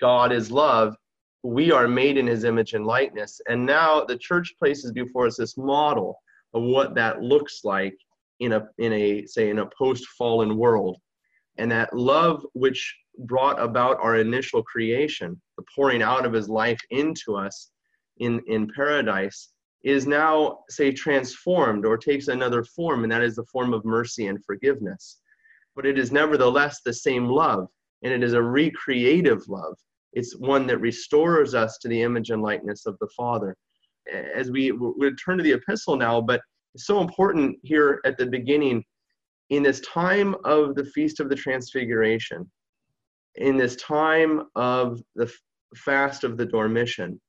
God 0.00 0.32
is 0.32 0.50
love. 0.50 0.96
We 1.42 1.72
are 1.72 1.88
made 1.88 2.16
in 2.16 2.26
his 2.26 2.44
image 2.44 2.74
and 2.74 2.86
likeness. 2.86 3.40
And 3.48 3.66
now 3.66 4.04
the 4.04 4.16
church 4.16 4.54
places 4.58 4.92
before 4.92 5.26
us 5.26 5.36
this 5.36 5.56
model 5.56 6.18
of 6.54 6.62
what 6.62 6.94
that 6.94 7.22
looks 7.22 7.60
like 7.64 7.96
in 8.40 8.52
a, 8.52 8.68
in 8.78 8.92
a 8.92 9.26
say, 9.26 9.50
in 9.50 9.58
a 9.58 9.70
post 9.76 10.06
fallen 10.18 10.56
world. 10.56 10.98
And 11.58 11.70
that 11.70 11.94
love 11.94 12.44
which 12.54 12.96
brought 13.18 13.60
about 13.60 13.98
our 14.00 14.16
initial 14.16 14.62
creation, 14.62 15.40
the 15.56 15.64
pouring 15.74 16.02
out 16.02 16.24
of 16.24 16.32
his 16.32 16.48
life 16.48 16.80
into 16.90 17.36
us 17.36 17.70
in, 18.18 18.40
in 18.46 18.70
paradise, 18.74 19.50
is 19.84 20.06
now, 20.06 20.60
say, 20.68 20.92
transformed 20.92 21.84
or 21.84 21.96
takes 21.98 22.28
another 22.28 22.62
form, 22.62 23.02
and 23.02 23.12
that 23.12 23.22
is 23.22 23.36
the 23.36 23.44
form 23.44 23.74
of 23.74 23.84
mercy 23.84 24.28
and 24.28 24.44
forgiveness. 24.44 25.18
But 25.74 25.86
it 25.86 25.98
is 25.98 26.12
nevertheless 26.12 26.80
the 26.84 26.92
same 26.92 27.26
love, 27.26 27.68
and 28.02 28.12
it 28.12 28.22
is 28.22 28.32
a 28.32 28.42
recreative 28.42 29.42
love. 29.48 29.74
It's 30.12 30.36
one 30.36 30.66
that 30.66 30.78
restores 30.78 31.54
us 31.54 31.78
to 31.78 31.88
the 31.88 32.02
image 32.02 32.30
and 32.30 32.42
likeness 32.42 32.86
of 32.86 32.98
the 33.00 33.08
Father. 33.16 33.56
As 34.12 34.50
we 34.50 34.72
we 34.72 35.14
turn 35.14 35.38
to 35.38 35.44
the 35.44 35.52
epistle 35.52 35.96
now, 35.96 36.20
but 36.20 36.40
it's 36.74 36.86
so 36.86 37.00
important 37.00 37.56
here 37.62 38.00
at 38.04 38.18
the 38.18 38.26
beginning, 38.26 38.84
in 39.50 39.62
this 39.62 39.80
time 39.80 40.34
of 40.44 40.74
the 40.74 40.84
Feast 40.84 41.20
of 41.20 41.28
the 41.28 41.36
Transfiguration, 41.36 42.50
in 43.36 43.56
this 43.56 43.76
time 43.76 44.42
of 44.56 45.00
the 45.14 45.32
fast 45.76 46.24
of 46.24 46.36
the 46.36 46.46
Dormition, 46.46 47.20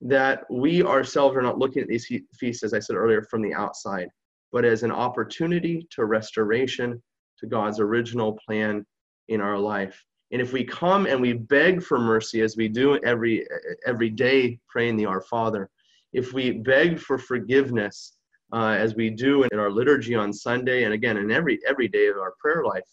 that 0.00 0.44
we 0.50 0.82
ourselves 0.82 1.36
are 1.36 1.42
not 1.42 1.58
looking 1.58 1.82
at 1.82 1.88
these 1.88 2.06
feasts, 2.38 2.62
as 2.62 2.74
I 2.74 2.78
said 2.78 2.96
earlier, 2.96 3.22
from 3.22 3.42
the 3.42 3.54
outside, 3.54 4.08
but 4.52 4.64
as 4.64 4.82
an 4.82 4.92
opportunity 4.92 5.86
to 5.90 6.04
restoration 6.04 7.02
to 7.38 7.46
God's 7.46 7.80
original 7.80 8.38
plan 8.46 8.84
in 9.28 9.40
our 9.40 9.58
life. 9.58 10.04
And 10.30 10.42
if 10.42 10.52
we 10.52 10.64
come 10.64 11.06
and 11.06 11.20
we 11.20 11.32
beg 11.32 11.82
for 11.82 11.98
mercy, 11.98 12.42
as 12.42 12.56
we 12.56 12.68
do 12.68 12.98
every 13.04 13.46
every 13.86 14.10
day, 14.10 14.58
praying 14.68 14.96
the 14.96 15.06
Our 15.06 15.22
Father, 15.22 15.70
if 16.12 16.32
we 16.32 16.50
beg 16.52 16.98
for 16.98 17.18
forgiveness, 17.18 18.16
uh, 18.52 18.76
as 18.78 18.94
we 18.94 19.10
do 19.10 19.44
in 19.44 19.58
our 19.58 19.70
liturgy 19.70 20.14
on 20.14 20.32
Sunday, 20.32 20.84
and 20.84 20.92
again 20.92 21.16
in 21.16 21.30
every 21.30 21.58
every 21.66 21.88
day 21.88 22.08
of 22.08 22.16
our 22.16 22.34
prayer 22.38 22.64
life, 22.64 22.88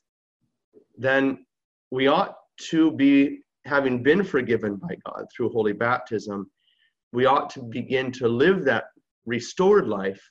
then 0.98 1.46
we 1.92 2.08
ought 2.08 2.36
to 2.70 2.92
be 2.92 3.40
having 3.66 4.02
been 4.02 4.24
forgiven 4.24 4.76
by 4.78 4.96
God 5.06 5.26
through 5.36 5.50
holy 5.50 5.74
baptism 5.74 6.50
we 7.16 7.26
ought 7.26 7.50
to 7.50 7.62
begin 7.64 8.12
to 8.12 8.28
live 8.28 8.66
that 8.66 8.86
restored 9.26 9.88
life 9.88 10.22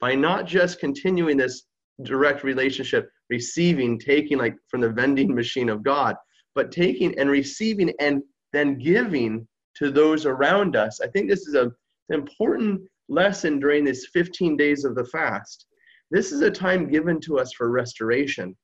by 0.00 0.14
not 0.14 0.46
just 0.46 0.80
continuing 0.80 1.36
this 1.36 1.64
direct 2.02 2.42
relationship, 2.42 3.10
receiving, 3.28 3.98
taking 3.98 4.38
like 4.38 4.56
from 4.68 4.80
the 4.80 4.88
vending 4.88 5.34
machine 5.34 5.68
of 5.68 5.82
God, 5.82 6.16
but 6.60 6.70
taking 6.70 7.18
and 7.18 7.30
receiving 7.30 7.90
and 8.00 8.22
then 8.52 8.76
giving 8.76 9.48
to 9.74 9.90
those 9.90 10.26
around 10.26 10.76
us. 10.76 11.00
I 11.00 11.06
think 11.06 11.26
this 11.26 11.46
is 11.48 11.54
a, 11.54 11.64
an 11.64 11.72
important 12.10 12.82
lesson 13.08 13.58
during 13.58 13.82
this 13.82 14.08
15 14.12 14.58
days 14.58 14.84
of 14.84 14.94
the 14.94 15.06
fast. 15.06 15.64
This 16.10 16.32
is 16.32 16.42
a 16.42 16.50
time 16.50 16.90
given 16.90 17.18
to 17.22 17.38
us 17.38 17.54
for 17.54 17.70
restoration, 17.70 18.54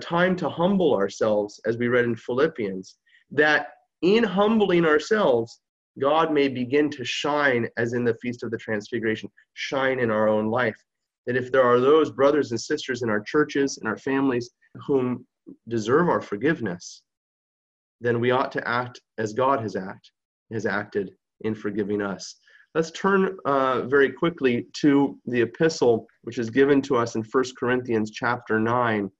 time 0.00 0.36
to 0.36 0.48
humble 0.48 0.94
ourselves, 0.94 1.60
as 1.66 1.76
we 1.76 1.88
read 1.88 2.04
in 2.04 2.14
Philippians, 2.14 2.98
that 3.32 3.70
in 4.02 4.22
humbling 4.22 4.84
ourselves, 4.84 5.60
God 5.98 6.32
may 6.32 6.46
begin 6.46 6.88
to 6.90 7.04
shine 7.04 7.68
as 7.76 7.94
in 7.94 8.04
the 8.04 8.14
Feast 8.22 8.44
of 8.44 8.52
the 8.52 8.58
Transfiguration, 8.58 9.28
shine 9.54 9.98
in 9.98 10.12
our 10.12 10.28
own 10.28 10.46
life. 10.52 10.80
that 11.26 11.36
if 11.36 11.50
there 11.50 11.64
are 11.64 11.80
those 11.80 12.12
brothers 12.12 12.52
and 12.52 12.60
sisters 12.60 13.02
in 13.02 13.10
our 13.10 13.20
churches 13.20 13.78
and 13.78 13.88
our 13.88 13.98
families 13.98 14.50
whom 14.86 15.26
deserve 15.68 16.08
our 16.08 16.20
forgiveness, 16.20 17.02
then 18.00 18.20
we 18.20 18.30
ought 18.30 18.52
to 18.52 18.68
act 18.68 19.00
as 19.18 19.32
God 19.32 19.60
has 19.60 19.76
act 19.76 20.10
has 20.52 20.66
acted 20.66 21.10
in 21.40 21.54
forgiving 21.54 22.00
us. 22.00 22.36
Let's 22.74 22.90
turn 22.90 23.36
uh, 23.46 23.82
very 23.82 24.12
quickly 24.12 24.66
to 24.74 25.18
the 25.26 25.40
epistle 25.42 26.06
which 26.22 26.38
is 26.38 26.50
given 26.50 26.82
to 26.82 26.96
us 26.96 27.14
in 27.14 27.22
1 27.22 27.44
Corinthians 27.58 28.10
chapter 28.10 28.60
9, 28.60 29.10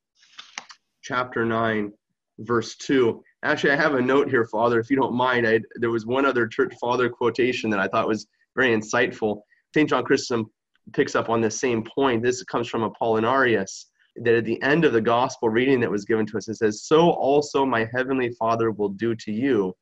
chapter 1.03 1.45
9, 1.45 1.93
verse 2.41 2.77
2. 2.77 3.23
Actually, 3.45 3.73
I 3.73 3.77
have 3.77 3.95
a 3.95 4.03
note 4.03 4.29
here, 4.29 4.45
Father, 4.45 4.79
if 4.79 4.91
you 4.91 4.97
don't 4.97 5.15
mind. 5.15 5.47
I, 5.47 5.61
there 5.77 5.91
was 5.91 6.05
one 6.05 6.27
other 6.27 6.47
church 6.47 6.75
father 6.81 7.09
quotation 7.09 7.71
that 7.71 7.81
I 7.81 7.89
thought 7.89 8.09
was 8.09 8.27
very 8.55 8.77
insightful. 8.77 9.41
St. 9.75 9.89
John 9.89 10.05
Chrysostom 10.05 10.51
picks 10.93 11.15
up 11.15 11.29
on 11.29 11.41
the 11.41 11.51
same 11.51 11.83
point. 11.83 12.23
This 12.23 12.43
comes 12.45 12.69
from 12.69 12.89
Apollinarius, 12.89 13.87
that 14.23 14.35
at 14.35 14.45
the 14.45 14.61
end 14.63 14.85
of 14.85 14.93
the 14.93 15.01
gospel 15.01 15.49
reading 15.49 15.81
that 15.81 15.91
was 15.91 16.05
given 16.05 16.27
to 16.27 16.39
us, 16.39 16.49
it 16.49 16.57
says, 16.57 16.85
So 16.85 17.11
also 17.11 17.65
my 17.65 17.89
heavenly 17.95 18.31
Father 18.39 18.71
will 18.71 18.89
do 18.89 19.15
to 19.15 19.33
you, 19.33 19.75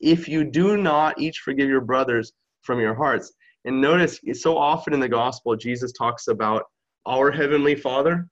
if 0.00 0.28
you 0.28 0.44
do 0.44 0.76
not 0.76 1.20
each 1.20 1.38
forgive 1.38 1.68
your 1.68 1.80
brothers 1.80 2.32
from 2.62 2.80
your 2.80 2.94
hearts. 2.94 3.32
And 3.64 3.80
notice, 3.80 4.20
so 4.34 4.58
often 4.58 4.92
in 4.92 5.00
the 5.00 5.08
gospel, 5.08 5.54
Jesus 5.56 5.92
talks 5.92 6.28
about 6.28 6.64
our 7.06 7.30
heavenly 7.30 7.74
Father. 7.74 8.28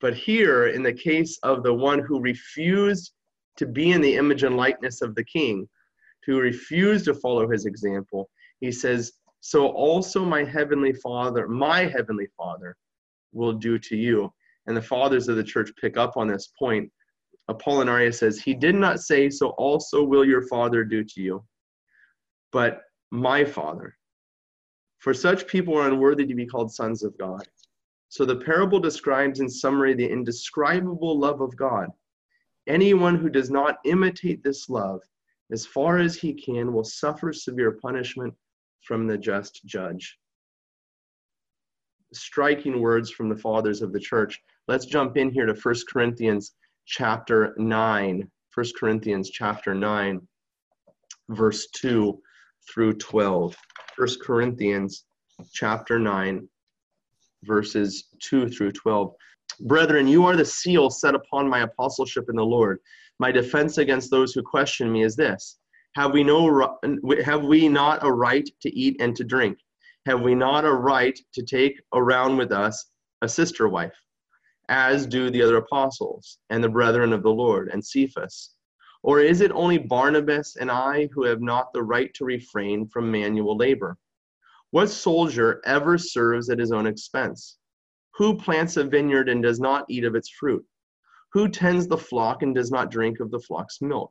But 0.00 0.14
here, 0.14 0.68
in 0.68 0.82
the 0.82 0.92
case 0.92 1.38
of 1.42 1.62
the 1.62 1.74
one 1.74 2.00
who 2.00 2.20
refused 2.20 3.12
to 3.56 3.66
be 3.66 3.92
in 3.92 4.00
the 4.00 4.16
image 4.16 4.42
and 4.42 4.56
likeness 4.56 5.02
of 5.02 5.14
the 5.14 5.24
king, 5.24 5.68
who 6.26 6.40
refused 6.40 7.04
to 7.06 7.14
follow 7.14 7.48
his 7.48 7.66
example, 7.66 8.28
he 8.60 8.70
says, 8.70 9.12
So 9.40 9.68
also 9.68 10.24
my 10.24 10.44
heavenly 10.44 10.92
Father, 10.92 11.48
my 11.48 11.86
heavenly 11.86 12.28
Father, 12.36 12.76
will 13.32 13.52
do 13.52 13.78
to 13.78 13.96
you. 13.96 14.32
And 14.66 14.76
the 14.76 14.82
fathers 14.82 15.28
of 15.28 15.36
the 15.36 15.44
church 15.44 15.70
pick 15.80 15.96
up 15.96 16.16
on 16.16 16.28
this 16.28 16.52
point. 16.58 16.90
Apollinarius 17.50 18.14
says, 18.18 18.38
He 18.38 18.54
did 18.54 18.74
not 18.74 19.00
say, 19.00 19.28
So 19.28 19.50
also 19.50 20.02
will 20.02 20.24
your 20.24 20.42
Father 20.42 20.84
do 20.84 21.02
to 21.04 21.20
you, 21.20 21.44
but 22.52 22.82
my 23.10 23.44
Father. 23.44 23.96
For 24.98 25.12
such 25.12 25.48
people 25.48 25.76
are 25.76 25.88
unworthy 25.88 26.24
to 26.26 26.34
be 26.34 26.46
called 26.46 26.72
sons 26.72 27.02
of 27.02 27.18
God. 27.18 27.42
So 28.08 28.24
the 28.24 28.36
parable 28.36 28.78
describes 28.78 29.40
in 29.40 29.48
summary 29.48 29.94
the 29.94 30.08
indescribable 30.08 31.18
love 31.18 31.40
of 31.40 31.56
God. 31.56 31.88
Anyone 32.68 33.16
who 33.16 33.28
does 33.28 33.50
not 33.50 33.78
imitate 33.84 34.44
this 34.44 34.68
love 34.68 35.00
as 35.50 35.66
far 35.66 35.98
as 35.98 36.14
he 36.14 36.32
can 36.32 36.72
will 36.72 36.84
suffer 36.84 37.32
severe 37.32 37.72
punishment 37.72 38.34
from 38.82 39.06
the 39.06 39.18
just 39.18 39.64
judge. 39.64 40.18
Striking 42.12 42.80
words 42.80 43.10
from 43.10 43.28
the 43.28 43.36
fathers 43.36 43.82
of 43.82 43.92
the 43.92 44.00
church. 44.00 44.40
Let's 44.68 44.86
jump 44.86 45.16
in 45.16 45.30
here 45.30 45.46
to 45.46 45.54
1 45.54 45.74
Corinthians 45.88 46.52
chapter 46.86 47.52
9. 47.58 48.30
1 48.54 48.66
Corinthians 48.78 49.30
chapter 49.30 49.74
9, 49.74 50.20
verse 51.30 51.66
2 51.74 52.20
through 52.72 52.92
12. 52.94 53.56
1 53.98 54.08
Corinthians 54.22 55.04
chapter 55.52 55.98
9, 55.98 56.46
verses 57.44 58.04
2 58.22 58.48
through 58.50 58.70
12. 58.72 59.12
Brethren, 59.62 60.06
you 60.06 60.24
are 60.26 60.36
the 60.36 60.44
seal 60.44 60.90
set 60.90 61.14
upon 61.16 61.48
my 61.48 61.60
apostleship 61.60 62.26
in 62.28 62.36
the 62.36 62.44
Lord. 62.44 62.78
My 63.18 63.32
defense 63.32 63.78
against 63.78 64.10
those 64.10 64.32
who 64.32 64.42
question 64.42 64.92
me 64.92 65.02
is 65.02 65.16
this 65.16 65.58
Have 65.96 66.12
we, 66.12 66.22
no, 66.22 66.78
have 67.24 67.44
we 67.44 67.68
not 67.68 68.04
a 68.06 68.12
right 68.12 68.48
to 68.60 68.78
eat 68.78 68.96
and 69.00 69.16
to 69.16 69.24
drink? 69.24 69.58
Have 70.06 70.20
we 70.20 70.36
not 70.36 70.64
a 70.64 70.72
right 70.72 71.18
to 71.34 71.42
take 71.42 71.80
around 71.92 72.36
with 72.36 72.52
us 72.52 72.90
a 73.22 73.28
sister 73.28 73.68
wife, 73.68 73.94
as 74.72 75.06
do 75.06 75.28
the 75.28 75.42
other 75.42 75.58
apostles 75.58 76.38
and 76.48 76.64
the 76.64 76.68
brethren 76.68 77.12
of 77.12 77.22
the 77.22 77.30
Lord 77.30 77.68
and 77.68 77.84
Cephas? 77.84 78.54
Or 79.02 79.20
is 79.20 79.42
it 79.42 79.52
only 79.52 79.76
Barnabas 79.76 80.56
and 80.56 80.70
I 80.70 81.10
who 81.12 81.24
have 81.24 81.42
not 81.42 81.74
the 81.74 81.82
right 81.82 82.12
to 82.14 82.24
refrain 82.24 82.88
from 82.88 83.12
manual 83.12 83.54
labor? 83.54 83.98
What 84.70 84.88
soldier 84.88 85.60
ever 85.66 85.98
serves 85.98 86.48
at 86.48 86.58
his 86.58 86.72
own 86.72 86.86
expense? 86.86 87.58
Who 88.14 88.38
plants 88.38 88.78
a 88.78 88.84
vineyard 88.84 89.28
and 89.28 89.42
does 89.42 89.60
not 89.60 89.84
eat 89.90 90.04
of 90.04 90.14
its 90.14 90.30
fruit? 90.30 90.64
Who 91.34 91.48
tends 91.48 91.86
the 91.86 91.98
flock 91.98 92.42
and 92.42 92.54
does 92.54 92.70
not 92.70 92.90
drink 92.90 93.20
of 93.20 93.30
the 93.30 93.40
flock's 93.40 93.82
milk? 93.82 94.10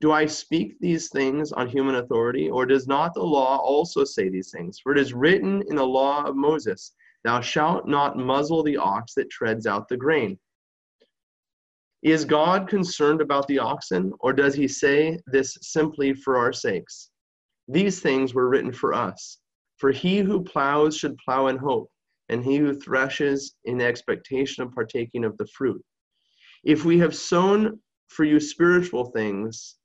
Do 0.00 0.12
I 0.12 0.26
speak 0.26 0.78
these 0.78 1.08
things 1.08 1.50
on 1.50 1.68
human 1.68 1.96
authority, 1.96 2.48
or 2.48 2.64
does 2.64 2.86
not 2.86 3.12
the 3.14 3.24
law 3.24 3.56
also 3.56 4.04
say 4.04 4.28
these 4.28 4.52
things? 4.52 4.78
For 4.78 4.92
it 4.92 4.98
is 4.98 5.12
written 5.12 5.64
in 5.68 5.74
the 5.74 5.84
law 5.84 6.22
of 6.22 6.36
Moses, 6.36 6.92
Thou 7.24 7.40
shalt 7.40 7.86
not 7.86 8.16
muzzle 8.16 8.62
the 8.62 8.76
ox 8.76 9.14
that 9.14 9.30
treads 9.30 9.66
out 9.66 9.88
the 9.88 9.96
grain. 9.96 10.38
Is 12.02 12.24
God 12.24 12.66
concerned 12.66 13.20
about 13.20 13.46
the 13.46 13.58
oxen, 13.58 14.12
or 14.20 14.32
does 14.32 14.54
he 14.54 14.66
say 14.66 15.18
this 15.26 15.58
simply 15.60 16.14
for 16.14 16.38
our 16.38 16.52
sakes? 16.52 17.10
These 17.68 18.00
things 18.00 18.32
were 18.32 18.48
written 18.48 18.72
for 18.72 18.94
us. 18.94 19.38
For 19.76 19.90
he 19.90 20.18
who 20.18 20.42
plows 20.42 20.96
should 20.96 21.16
plow 21.18 21.48
in 21.48 21.56
hope, 21.56 21.90
and 22.28 22.44
he 22.44 22.56
who 22.56 22.74
threshes 22.74 23.54
in 23.64 23.80
expectation 23.80 24.62
of 24.62 24.72
partaking 24.72 25.24
of 25.24 25.36
the 25.36 25.46
fruit. 25.46 25.82
If 26.64 26.84
we 26.84 26.98
have 26.98 27.14
sown 27.14 27.80
for 28.08 28.24
you 28.24 28.40
spiritual 28.40 29.06
things, 29.06 29.76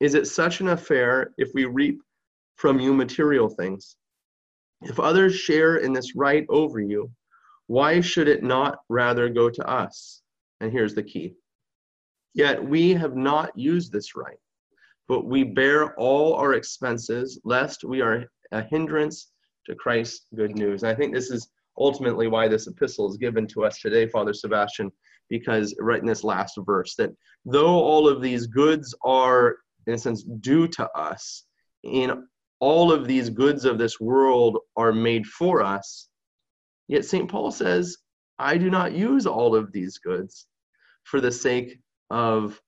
is 0.00 0.14
it 0.14 0.26
such 0.26 0.60
an 0.60 0.68
affair 0.68 1.32
if 1.38 1.50
we 1.54 1.64
reap 1.64 2.00
from 2.56 2.80
you 2.80 2.92
material 2.92 3.48
things? 3.48 3.96
If 4.84 5.00
others 5.00 5.34
share 5.34 5.76
in 5.76 5.92
this 5.92 6.14
right 6.14 6.44
over 6.48 6.80
you, 6.80 7.10
why 7.66 8.00
should 8.00 8.28
it 8.28 8.42
not 8.42 8.78
rather 8.88 9.28
go 9.28 9.48
to 9.48 9.66
us? 9.66 10.22
And 10.60 10.70
here's 10.70 10.94
the 10.94 11.02
key 11.02 11.34
Yet 12.34 12.62
we 12.62 12.90
have 12.94 13.16
not 13.16 13.56
used 13.56 13.92
this 13.92 14.16
right, 14.16 14.38
but 15.08 15.24
we 15.24 15.44
bear 15.44 15.94
all 15.94 16.34
our 16.34 16.54
expenses, 16.54 17.40
lest 17.44 17.84
we 17.84 18.00
are 18.00 18.24
a 18.52 18.62
hindrance 18.62 19.30
to 19.66 19.74
Christ's 19.74 20.26
good 20.34 20.56
news. 20.56 20.82
And 20.82 20.90
I 20.90 20.94
think 20.94 21.14
this 21.14 21.30
is 21.30 21.48
ultimately 21.78 22.26
why 22.26 22.48
this 22.48 22.66
epistle 22.66 23.08
is 23.08 23.16
given 23.16 23.46
to 23.48 23.64
us 23.64 23.78
today, 23.78 24.08
Father 24.08 24.34
Sebastian, 24.34 24.90
because 25.30 25.74
right 25.80 26.00
in 26.00 26.06
this 26.06 26.24
last 26.24 26.58
verse, 26.66 26.94
that 26.96 27.10
though 27.44 27.78
all 27.80 28.08
of 28.08 28.20
these 28.20 28.46
goods 28.46 28.94
are, 29.02 29.56
in 29.86 29.94
a 29.94 29.98
sense, 29.98 30.24
due 30.40 30.66
to 30.68 30.90
us, 30.98 31.44
in 31.84 32.26
all 32.64 32.90
of 32.90 33.06
these 33.06 33.28
goods 33.28 33.66
of 33.66 33.76
this 33.76 34.00
world 34.00 34.58
are 34.74 34.90
made 34.90 35.26
for 35.26 35.62
us, 35.62 36.08
yet 36.88 37.04
St. 37.04 37.30
Paul 37.30 37.50
says, 37.50 37.98
I 38.38 38.56
do 38.56 38.70
not 38.70 38.94
use 38.94 39.26
all 39.26 39.54
of 39.54 39.70
these 39.70 39.98
goods 39.98 40.46
for 41.02 41.20
the 41.20 41.30
sake 41.30 41.78
of 42.08 42.58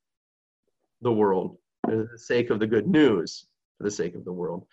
the 1.01 1.11
world, 1.11 1.57
for 1.87 1.97
the 2.13 2.19
sake 2.19 2.51
of 2.51 2.61
the 2.61 2.67
good 2.67 2.87
news, 2.87 3.47
for 3.79 3.85
the 3.85 3.91
sake 3.91 4.15
of 4.15 4.27
the 4.27 4.33
world. 4.35 4.67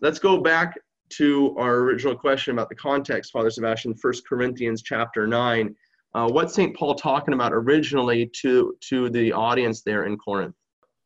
Let's 0.00 0.18
go 0.18 0.40
back 0.40 0.78
to 1.10 1.54
our 1.58 1.80
original 1.80 2.16
question 2.16 2.54
about 2.54 2.70
the 2.70 2.74
context, 2.74 3.32
Father 3.32 3.50
Sebastian, 3.50 3.94
1 4.00 4.14
Corinthians 4.26 4.80
chapter 4.80 5.26
9. 5.26 5.76
Uh, 6.14 6.26
what's 6.26 6.54
St. 6.54 6.74
Paul 6.74 6.94
talking 6.94 7.34
about 7.34 7.52
originally 7.52 8.30
to, 8.40 8.74
to 8.88 9.10
the 9.10 9.30
audience 9.30 9.82
there 9.82 10.04
in 10.04 10.16
Corinth? 10.16 10.54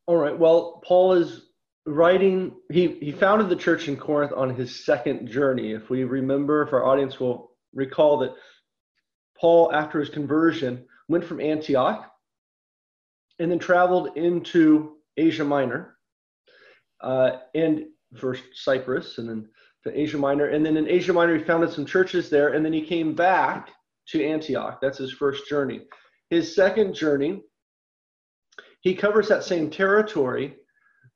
All 0.07 0.17
right. 0.17 0.39
Well, 0.39 0.81
Paul 0.87 1.15
is 1.15 1.43
writing, 1.87 2.53
he, 2.71 2.89
he 3.01 3.13
founded 3.13 3.49
the 3.49 3.57
church 3.57 3.89
in 3.89 3.97
Corinth 3.97 4.33
on 4.35 4.55
his 4.55 4.85
second 4.85 5.29
journey. 5.29 5.73
If 5.73 5.91
we 5.91 6.05
remember, 6.05 6.63
if 6.63 6.73
our 6.73 6.85
audience 6.85 7.19
will 7.19 7.53
recall 7.75 8.19
that 8.19 8.35
Paul, 9.39 9.73
after 9.73 9.99
his 9.99 10.09
conversion, 10.09 10.85
went 11.09 11.25
from 11.25 11.41
Antioch 11.41 12.09
and 13.39 13.51
then 13.51 13.59
traveled 13.59 14.17
into 14.17 14.97
Asia 15.17 15.45
Minor, 15.45 15.97
uh, 17.01 17.39
and 17.55 17.87
first 18.17 18.45
Cyprus, 18.55 19.19
and 19.19 19.29
then 19.29 19.49
to 19.85 20.01
Asia 20.01 20.19
Minor. 20.19 20.47
And 20.47 20.65
then 20.65 20.77
in 20.77 20.89
Asia 20.89 21.13
Minor, 21.13 21.37
he 21.37 21.45
founded 21.45 21.73
some 21.73 21.87
churches 21.87 22.31
there, 22.31 22.51
and 22.51 22.65
then 22.65 22.73
he 22.73 22.83
came 22.83 23.15
back 23.15 23.71
to 24.09 24.25
Antioch. 24.25 24.79
That's 24.81 24.99
his 24.99 25.13
first 25.13 25.49
journey. 25.49 25.83
His 26.31 26.55
second 26.55 26.95
journey, 26.95 27.43
he 28.81 28.95
covers 28.95 29.29
that 29.29 29.45
same 29.45 29.71
territory, 29.71 30.57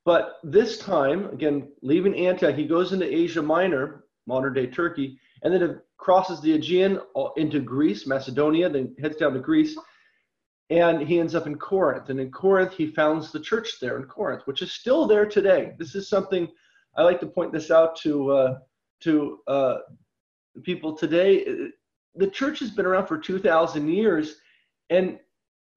but 0.06 0.38
this 0.44 0.78
time, 0.78 1.26
again, 1.30 1.68
leaving 1.82 2.14
Antioch, 2.14 2.54
he 2.54 2.64
goes 2.64 2.92
into 2.92 3.12
Asia 3.12 3.42
Minor, 3.42 4.04
modern 4.28 4.54
day 4.54 4.68
Turkey, 4.68 5.18
and 5.42 5.52
then 5.52 5.80
crosses 5.96 6.40
the 6.40 6.52
Aegean 6.52 7.00
into 7.36 7.58
Greece, 7.58 8.06
Macedonia, 8.06 8.68
then 8.68 8.94
heads 9.00 9.16
down 9.16 9.34
to 9.34 9.40
Greece, 9.40 9.76
and 10.70 11.02
he 11.02 11.18
ends 11.18 11.34
up 11.34 11.48
in 11.48 11.56
Corinth. 11.56 12.08
And 12.08 12.20
in 12.20 12.30
Corinth, 12.30 12.72
he 12.72 12.86
founds 12.86 13.32
the 13.32 13.40
church 13.40 13.80
there 13.80 13.98
in 13.98 14.04
Corinth, 14.04 14.42
which 14.44 14.62
is 14.62 14.72
still 14.72 15.08
there 15.08 15.26
today. 15.26 15.72
This 15.76 15.96
is 15.96 16.08
something 16.08 16.48
I 16.96 17.02
like 17.02 17.18
to 17.20 17.26
point 17.26 17.52
this 17.52 17.72
out 17.72 17.96
to 18.02 18.30
uh, 18.30 18.58
to 19.00 19.40
uh, 19.48 19.78
people 20.62 20.96
today. 20.96 21.70
The 22.14 22.30
church 22.30 22.60
has 22.60 22.70
been 22.70 22.86
around 22.86 23.08
for 23.08 23.18
two 23.18 23.40
thousand 23.40 23.88
years, 23.88 24.36
and 24.88 25.18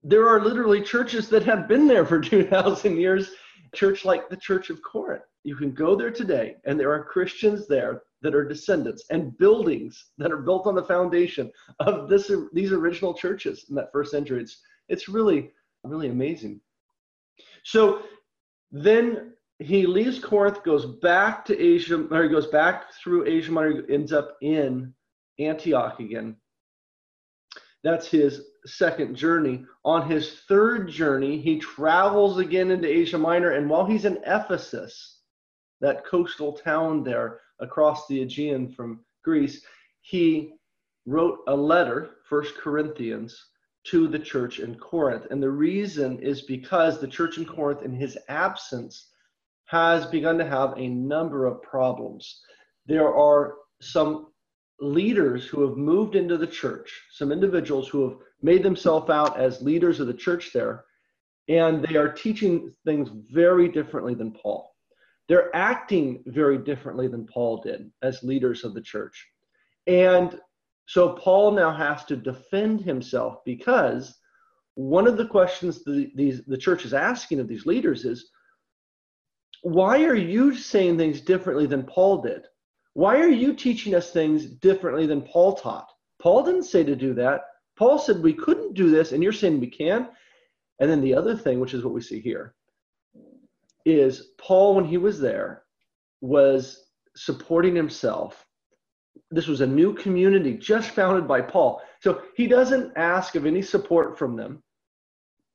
there 0.03 0.29
are 0.29 0.39
literally 0.39 0.83
churches 0.83 1.29
that 1.29 1.43
have 1.43 1.67
been 1.67 1.87
there 1.87 2.05
for 2.05 2.21
two 2.21 2.45
thousand 2.45 2.97
years. 2.97 3.31
Church 3.73 4.05
like 4.05 4.29
the 4.29 4.37
Church 4.37 4.69
of 4.69 4.81
Corinth. 4.81 5.23
You 5.43 5.55
can 5.55 5.71
go 5.71 5.95
there 5.95 6.11
today, 6.11 6.57
and 6.65 6.79
there 6.79 6.91
are 6.91 7.03
Christians 7.03 7.67
there 7.67 8.03
that 8.21 8.35
are 8.35 8.43
descendants 8.43 9.05
and 9.09 9.37
buildings 9.37 10.11
that 10.17 10.31
are 10.31 10.41
built 10.41 10.67
on 10.67 10.75
the 10.75 10.83
foundation 10.83 11.51
of 11.79 12.09
this 12.09 12.31
these 12.53 12.71
original 12.71 13.13
churches 13.13 13.65
in 13.69 13.75
that 13.75 13.91
first 13.91 14.11
century. 14.11 14.41
It's 14.41 14.61
it's 14.87 15.09
really 15.09 15.51
really 15.83 16.09
amazing. 16.09 16.59
So 17.63 18.03
then 18.71 19.33
he 19.59 19.85
leaves 19.85 20.19
Corinth, 20.19 20.63
goes 20.63 20.85
back 20.85 21.45
to 21.45 21.59
Asia, 21.59 22.07
or 22.11 22.23
he 22.23 22.29
goes 22.29 22.47
back 22.47 22.93
through 22.93 23.25
Asia 23.25 23.51
Minor, 23.51 23.83
ends 23.89 24.13
up 24.13 24.37
in 24.41 24.93
Antioch 25.37 25.99
again. 25.99 26.35
That's 27.83 28.07
his 28.07 28.43
second 28.65 29.15
journey. 29.15 29.65
On 29.85 30.09
his 30.09 30.41
third 30.47 30.89
journey, 30.89 31.39
he 31.39 31.59
travels 31.59 32.37
again 32.37 32.71
into 32.71 32.87
Asia 32.87 33.17
Minor, 33.17 33.51
and 33.51 33.69
while 33.69 33.85
he's 33.85 34.05
in 34.05 34.19
Ephesus, 34.25 35.21
that 35.81 36.05
coastal 36.05 36.53
town 36.53 37.03
there 37.03 37.39
across 37.59 38.07
the 38.07 38.21
Aegean 38.21 38.69
from 38.69 39.05
Greece, 39.23 39.63
he 40.01 40.53
wrote 41.05 41.39
a 41.47 41.55
letter, 41.55 42.09
First 42.27 42.55
Corinthians, 42.55 43.49
to 43.85 44.07
the 44.07 44.19
church 44.19 44.59
in 44.59 44.75
Corinth. 44.75 45.27
And 45.31 45.41
the 45.41 45.49
reason 45.49 46.19
is 46.19 46.41
because 46.41 46.99
the 46.99 47.07
church 47.07 47.37
in 47.37 47.45
Corinth, 47.45 47.81
in 47.83 47.93
his 47.93 48.17
absence, 48.27 49.09
has 49.65 50.05
begun 50.05 50.37
to 50.37 50.45
have 50.45 50.73
a 50.77 50.87
number 50.87 51.45
of 51.45 51.61
problems. 51.61 52.41
There 52.85 53.13
are 53.13 53.55
some 53.81 54.28
leaders 54.81 55.45
who 55.45 55.67
have 55.67 55.77
moved 55.77 56.15
into 56.15 56.37
the 56.37 56.47
church, 56.47 56.91
some 57.11 57.31
individuals 57.31 57.87
who 57.87 58.09
have 58.09 58.17
made 58.41 58.63
themselves 58.63 59.09
out 59.09 59.37
as 59.39 59.61
leaders 59.61 59.99
of 59.99 60.07
the 60.07 60.13
church 60.13 60.51
there, 60.53 60.85
and 61.47 61.83
they 61.83 61.95
are 61.95 62.11
teaching 62.11 62.73
things 62.85 63.09
very 63.31 63.67
differently 63.67 64.13
than 64.13 64.31
Paul. 64.31 64.75
They're 65.27 65.55
acting 65.55 66.23
very 66.27 66.57
differently 66.57 67.07
than 67.07 67.25
Paul 67.25 67.61
did 67.61 67.91
as 68.01 68.23
leaders 68.23 68.63
of 68.63 68.73
the 68.73 68.81
church. 68.81 69.27
And 69.87 70.39
so 70.87 71.13
Paul 71.13 71.51
now 71.51 71.71
has 71.71 72.05
to 72.05 72.15
defend 72.15 72.81
himself 72.81 73.39
because 73.45 74.17
one 74.75 75.07
of 75.07 75.17
the 75.17 75.27
questions 75.27 75.83
the, 75.83 76.11
these, 76.15 76.43
the 76.45 76.57
church 76.57 76.85
is 76.85 76.93
asking 76.93 77.39
of 77.39 77.47
these 77.47 77.65
leaders 77.65 78.05
is 78.05 78.29
why 79.61 80.03
are 80.05 80.15
you 80.15 80.55
saying 80.55 80.97
things 80.97 81.21
differently 81.21 81.65
than 81.65 81.83
Paul 81.83 82.21
did? 82.21 82.45
Why 82.99 83.21
are 83.21 83.29
you 83.29 83.53
teaching 83.53 83.95
us 83.95 84.11
things 84.11 84.45
differently 84.45 85.07
than 85.07 85.21
Paul 85.21 85.55
taught? 85.55 85.89
Paul 86.21 86.43
didn't 86.43 86.63
say 86.63 86.83
to 86.83 86.97
do 86.97 87.13
that. 87.13 87.43
Paul 87.77 87.97
said 87.97 88.21
we 88.21 88.33
couldn't 88.33 88.73
do 88.73 88.89
this, 88.89 89.13
and 89.13 89.23
you're 89.23 89.31
saying 89.31 89.61
we 89.61 89.67
can. 89.67 90.09
And 90.81 90.91
then 90.91 90.99
the 90.99 91.15
other 91.15 91.33
thing, 91.33 91.61
which 91.61 91.73
is 91.73 91.85
what 91.85 91.93
we 91.93 92.01
see 92.01 92.19
here, 92.19 92.55
is 93.85 94.31
Paul, 94.37 94.75
when 94.75 94.83
he 94.83 94.97
was 94.97 95.17
there, 95.17 95.63
was 96.19 96.87
supporting 97.15 97.73
himself. 97.73 98.45
This 99.31 99.47
was 99.47 99.61
a 99.61 99.65
new 99.65 99.93
community 99.93 100.55
just 100.55 100.89
founded 100.89 101.25
by 101.25 101.39
Paul. 101.39 101.81
So 102.01 102.23
he 102.35 102.47
doesn't 102.47 102.97
ask 102.97 103.35
of 103.35 103.45
any 103.45 103.61
support 103.61 104.19
from 104.19 104.35
them. 104.35 104.61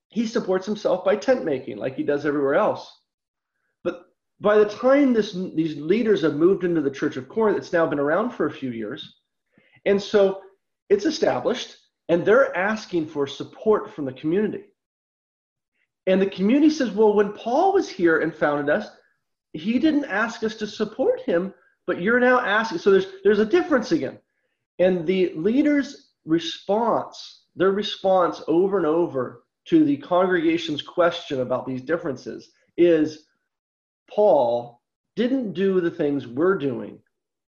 He 0.09 0.27
supports 0.27 0.65
himself 0.65 1.05
by 1.05 1.17
tent 1.17 1.45
making, 1.45 1.77
like 1.77 1.95
he 1.95 2.05
does 2.05 2.25
everywhere 2.25 2.55
else. 2.55 2.91
By 4.41 4.59
the 4.59 4.67
time 4.67 5.13
this, 5.13 5.33
these 5.33 5.77
leaders 5.77 6.23
have 6.23 6.35
moved 6.35 6.65
into 6.65 6.81
the 6.81 6.91
Church 6.91 7.17
of 7.17 7.29
Corinth, 7.29 7.59
it's 7.59 7.73
now 7.73 7.87
been 7.87 8.01
around 8.01 8.31
for 8.31 8.47
a 8.47 8.53
few 8.53 8.71
years. 8.71 9.17
And 9.85 10.01
so 10.01 10.41
it's 10.89 11.07
established, 11.07 11.77
and 12.09 12.25
they're 12.25 12.57
asking 12.57 13.07
for 13.07 13.27
support 13.27 13.95
from 13.95 14.05
the 14.05 14.13
community. 14.13 14.65
And 16.07 16.21
the 16.21 16.27
community 16.27 16.71
says, 16.71 16.91
well, 16.91 17.15
when 17.15 17.33
Paul 17.33 17.73
was 17.73 17.89
here 17.89 18.21
and 18.21 18.35
founded 18.35 18.69
us, 18.69 18.89
he 19.53 19.79
didn't 19.79 20.07
ask 20.07 20.43
us 20.43 20.57
to 20.57 20.67
support 20.67 21.21
him, 21.21 21.55
but 21.87 22.03
you're 22.03 22.21
now 22.21 22.41
asking. 22.41 22.79
So 22.79 22.91
there's 22.91 23.07
there's 23.23 23.39
a 23.39 23.47
difference 23.47 23.93
again. 23.93 24.19
And 24.79 25.07
the 25.07 25.33
leader's 25.35 26.11
response, 26.25 27.45
their 27.55 27.71
response 27.71 28.43
over 28.49 28.77
and 28.77 28.87
over 28.87 29.45
to 29.67 29.85
the 29.85 29.97
congregation's 29.97 30.83
question 30.83 31.41
about 31.41 31.67
these 31.67 31.81
differences 31.81 32.51
is 32.77 33.27
Paul 34.09 34.81
didn't 35.17 35.53
do 35.53 35.81
the 35.81 35.91
things 35.91 36.27
we're 36.27 36.59
doing 36.59 36.99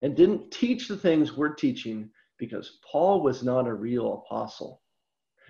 and 0.02 0.16
didn't 0.16 0.52
teach 0.52 0.88
the 0.88 0.98
things 0.98 1.36
we're 1.36 1.56
teaching 1.56 2.10
because 2.38 2.80
Paul 2.90 3.22
was 3.22 3.44
not 3.44 3.68
a 3.68 3.74
real 3.74 4.26
apostle. 4.26 4.82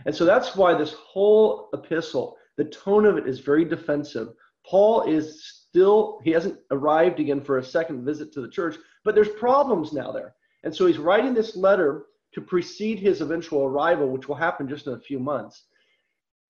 And 0.05 0.15
so 0.15 0.25
that's 0.25 0.55
why 0.55 0.73
this 0.73 0.93
whole 0.93 1.69
epistle 1.73 2.37
the 2.57 2.65
tone 2.65 3.05
of 3.05 3.17
it 3.17 3.27
is 3.27 3.39
very 3.39 3.63
defensive. 3.63 4.29
Paul 4.65 5.03
is 5.03 5.45
still, 5.45 6.19
he 6.23 6.31
hasn't 6.31 6.59
arrived 6.71 7.19
again 7.19 7.39
for 7.39 7.59
a 7.59 7.63
second 7.63 8.03
visit 8.03 8.33
to 8.33 8.41
the 8.41 8.49
church, 8.49 8.77
but 9.05 9.13
there's 9.13 9.29
problems 9.29 9.93
now 9.93 10.11
there. 10.11 10.33
And 10.63 10.75
so 10.75 10.87
he's 10.87 10.97
writing 10.97 11.33
this 11.33 11.55
letter 11.55 12.07
to 12.33 12.41
precede 12.41 12.99
his 12.99 13.21
eventual 13.21 13.63
arrival, 13.63 14.09
which 14.09 14.27
will 14.27 14.35
happen 14.35 14.67
just 14.67 14.87
in 14.87 14.93
a 14.93 14.99
few 14.99 15.19
months, 15.19 15.65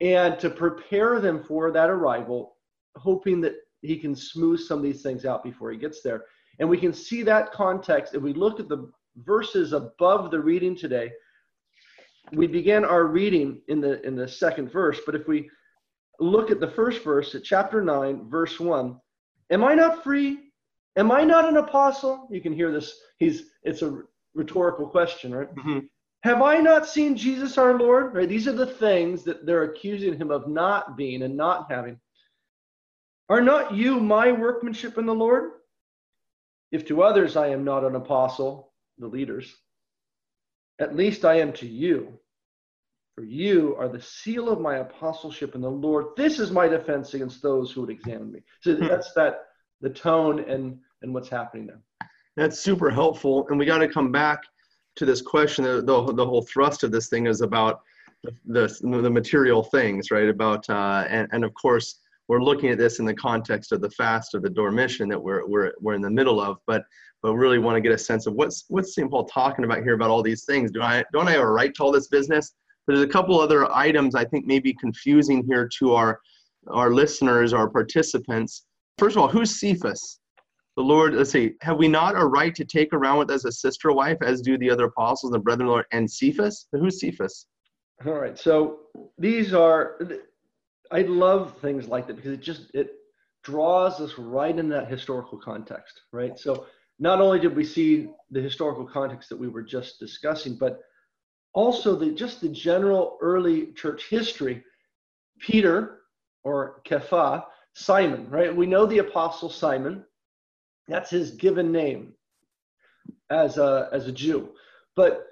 and 0.01 0.39
to 0.39 0.49
prepare 0.49 1.19
them 1.19 1.43
for 1.43 1.71
that 1.71 1.89
arrival, 1.89 2.55
hoping 2.95 3.41
that 3.41 3.55
he 3.81 3.97
can 3.97 4.15
smooth 4.15 4.59
some 4.59 4.79
of 4.79 4.83
these 4.83 5.01
things 5.01 5.25
out 5.25 5.43
before 5.43 5.71
he 5.71 5.77
gets 5.77 6.01
there. 6.01 6.25
And 6.59 6.67
we 6.67 6.77
can 6.77 6.93
see 6.93 7.23
that 7.23 7.51
context 7.51 8.15
if 8.15 8.21
we 8.21 8.33
look 8.33 8.59
at 8.59 8.69
the 8.69 8.91
verses 9.17 9.73
above 9.73 10.31
the 10.31 10.39
reading 10.39 10.75
today. 10.75 11.11
We 12.33 12.47
began 12.47 12.83
our 12.83 13.05
reading 13.05 13.61
in 13.67 13.79
the 13.79 14.05
in 14.05 14.15
the 14.15 14.27
second 14.27 14.71
verse, 14.71 14.99
but 15.05 15.15
if 15.15 15.27
we 15.27 15.49
look 16.19 16.51
at 16.51 16.59
the 16.59 16.67
first 16.67 17.03
verse 17.03 17.35
at 17.35 17.43
chapter 17.43 17.81
9, 17.81 18.29
verse 18.29 18.59
1. 18.59 18.99
Am 19.51 19.63
I 19.63 19.75
not 19.75 20.03
free? 20.03 20.39
Am 20.97 21.11
I 21.11 21.23
not 21.23 21.47
an 21.47 21.57
apostle? 21.57 22.27
You 22.31 22.41
can 22.41 22.53
hear 22.53 22.71
this. 22.71 22.99
He's 23.19 23.51
it's 23.63 23.81
a 23.81 24.01
rhetorical 24.33 24.87
question, 24.87 25.33
right? 25.33 25.53
Mm-hmm. 25.55 25.79
Have 26.23 26.41
I 26.41 26.57
not 26.57 26.87
seen 26.87 27.15
Jesus 27.15 27.57
our 27.57 27.77
Lord? 27.77 28.13
Right? 28.13 28.27
These 28.27 28.47
are 28.47 28.53
the 28.53 28.65
things 28.65 29.23
that 29.23 29.45
they're 29.45 29.63
accusing 29.63 30.17
him 30.17 30.31
of 30.31 30.47
not 30.47 30.97
being 30.97 31.21
and 31.21 31.37
not 31.37 31.71
having. 31.71 31.99
Are 33.29 33.41
not 33.41 33.73
you 33.73 33.99
my 33.99 34.31
workmanship 34.31 34.97
in 34.97 35.05
the 35.05 35.13
Lord? 35.13 35.51
If 36.71 36.85
to 36.87 37.01
others 37.01 37.35
I 37.35 37.47
am 37.47 37.63
not 37.63 37.83
an 37.83 37.95
apostle, 37.95 38.73
the 38.97 39.07
leaders, 39.07 39.55
at 40.79 40.95
least 40.95 41.25
I 41.25 41.35
am 41.35 41.53
to 41.53 41.67
you. 41.67 42.19
For 43.15 43.23
you 43.23 43.75
are 43.79 43.89
the 43.89 44.01
seal 44.01 44.47
of 44.47 44.61
my 44.61 44.77
apostleship 44.77 45.55
in 45.55 45.61
the 45.61 45.71
Lord. 45.71 46.07
This 46.15 46.39
is 46.39 46.51
my 46.51 46.67
defense 46.67 47.13
against 47.15 47.41
those 47.41 47.71
who 47.71 47.81
would 47.81 47.89
examine 47.89 48.31
me. 48.31 48.43
So 48.61 48.75
hmm. 48.75 48.85
that's 48.85 49.11
that 49.13 49.45
the 49.81 49.89
tone 49.89 50.39
and 50.47 50.77
and 51.01 51.13
what's 51.13 51.29
happening 51.29 51.67
there. 51.67 51.81
That's 52.35 52.59
super 52.59 52.89
helpful. 52.89 53.47
And 53.49 53.57
we 53.57 53.65
got 53.65 53.79
to 53.79 53.87
come 53.87 54.11
back 54.11 54.39
to 54.95 55.05
this 55.05 55.21
question. 55.21 55.63
The, 55.63 55.81
the, 55.81 56.13
the 56.13 56.25
whole 56.25 56.43
thrust 56.43 56.83
of 56.83 56.91
this 56.91 57.09
thing 57.09 57.27
is 57.27 57.41
about 57.41 57.81
the, 58.23 58.31
the, 58.45 59.01
the 59.01 59.09
material 59.09 59.63
things, 59.63 60.11
right? 60.11 60.29
About 60.29 60.67
uh, 60.69 61.05
and, 61.09 61.27
and 61.31 61.43
of 61.43 61.53
course 61.53 61.99
we're 62.27 62.41
looking 62.41 62.69
at 62.69 62.77
this 62.77 62.99
in 62.99 63.05
the 63.05 63.13
context 63.13 63.71
of 63.71 63.81
the 63.81 63.89
fast 63.91 64.35
of 64.35 64.41
the 64.41 64.49
Dormition 64.49 65.09
that 65.09 65.21
we're, 65.21 65.45
we're, 65.47 65.71
we're 65.79 65.93
in 65.93 66.01
the 66.01 66.09
middle 66.09 66.41
of, 66.41 66.57
but 66.67 66.83
but 67.23 67.33
really 67.33 67.57
want 67.57 67.75
to 67.75 67.81
get 67.81 67.91
a 67.91 67.97
sense 67.97 68.27
of 68.27 68.33
what's 68.35 68.65
what's 68.67 68.93
St. 68.93 69.09
Paul 69.09 69.25
talking 69.25 69.65
about 69.65 69.83
here 69.83 69.93
about 69.93 70.09
all 70.09 70.21
these 70.21 70.45
things. 70.45 70.71
Do 70.71 70.81
I 70.81 71.03
don't 71.11 71.27
I 71.27 71.31
have 71.31 71.41
a 71.41 71.47
right 71.47 71.73
to 71.75 71.83
all 71.83 71.91
this 71.91 72.07
business? 72.07 72.53
But 72.85 72.93
There's 72.95 73.05
a 73.05 73.09
couple 73.09 73.39
other 73.39 73.71
items 73.73 74.15
I 74.15 74.23
think 74.23 74.45
may 74.45 74.59
be 74.59 74.73
confusing 74.73 75.43
here 75.45 75.69
to 75.79 75.93
our, 75.93 76.19
our 76.67 76.91
listeners, 76.91 77.53
our 77.53 77.69
participants. 77.69 78.65
First 78.97 79.17
of 79.17 79.21
all, 79.21 79.27
who's 79.27 79.59
Cephas? 79.59 80.19
The 80.77 80.83
Lord, 80.83 81.15
let's 81.15 81.31
see, 81.31 81.53
have 81.61 81.77
we 81.77 81.87
not 81.87 82.15
a 82.15 82.25
right 82.25 82.53
to 82.53 82.63
take 82.63 82.93
around 82.93 83.17
with 83.17 83.31
us 83.31 83.45
a 83.45 83.51
sister 83.51 83.91
wife, 83.91 84.17
as 84.21 84.41
do 84.41 84.57
the 84.57 84.69
other 84.69 84.85
apostles 84.85 85.33
and 85.33 85.43
brethren, 85.43 85.67
Lord, 85.67 85.85
and 85.91 86.09
Cephas? 86.09 86.67
Who's 86.71 86.99
Cephas? 86.99 87.47
All 88.05 88.13
right, 88.13 88.37
so 88.37 88.81
these 89.17 89.55
are, 89.55 89.99
I 90.91 91.02
love 91.02 91.58
things 91.60 91.88
like 91.88 92.08
that 92.08 92.15
because 92.15 92.32
it 92.32 92.41
just, 92.41 92.73
it 92.73 92.91
draws 93.43 94.00
us 94.00 94.17
right 94.17 94.58
in 94.58 94.69
that 94.69 94.89
historical 94.89 95.38
context, 95.38 96.02
right? 96.12 96.38
So 96.38 96.65
not 97.00 97.21
only 97.21 97.39
did 97.39 97.56
we 97.56 97.63
see 97.63 98.10
the 98.32 98.41
historical 98.41 98.86
context 98.86 99.30
that 99.30 99.38
we 99.39 99.47
were 99.47 99.63
just 99.63 100.00
discussing, 100.00 100.56
but 100.56 100.82
also 101.54 101.95
the 101.95 102.12
just 102.12 102.41
the 102.41 102.50
general 102.50 103.17
early 103.21 103.71
church 103.73 104.10
history 104.10 104.63
peter 105.39 106.02
or 106.43 106.82
kepha 106.86 107.45
simon 107.73 108.30
right? 108.30 108.56
We 108.56 108.65
know 108.65 108.86
the 108.86 109.00
apostle 109.00 109.50
simon. 109.50 110.04
That's 110.88 111.10
his 111.10 111.32
given 111.32 111.71
name 111.71 112.13
as 113.30 113.58
a 113.58 113.89
as 113.91 114.08
a 114.08 114.12
jew. 114.12 114.50
But 114.95 115.28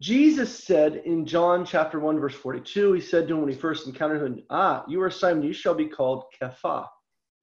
jesus 0.00 0.64
said 0.64 1.02
in 1.04 1.26
john 1.26 1.64
chapter 1.64 1.98
1 1.98 2.20
verse 2.20 2.34
42 2.34 2.92
he 2.92 3.00
said 3.00 3.26
to 3.26 3.34
him 3.34 3.40
when 3.40 3.50
he 3.50 3.56
first 3.56 3.86
encountered 3.86 4.24
him 4.24 4.42
ah 4.50 4.84
you 4.88 5.00
are 5.02 5.10
simon 5.10 5.42
you 5.42 5.52
shall 5.52 5.74
be 5.74 5.86
called 5.86 6.24
kepha 6.40 6.86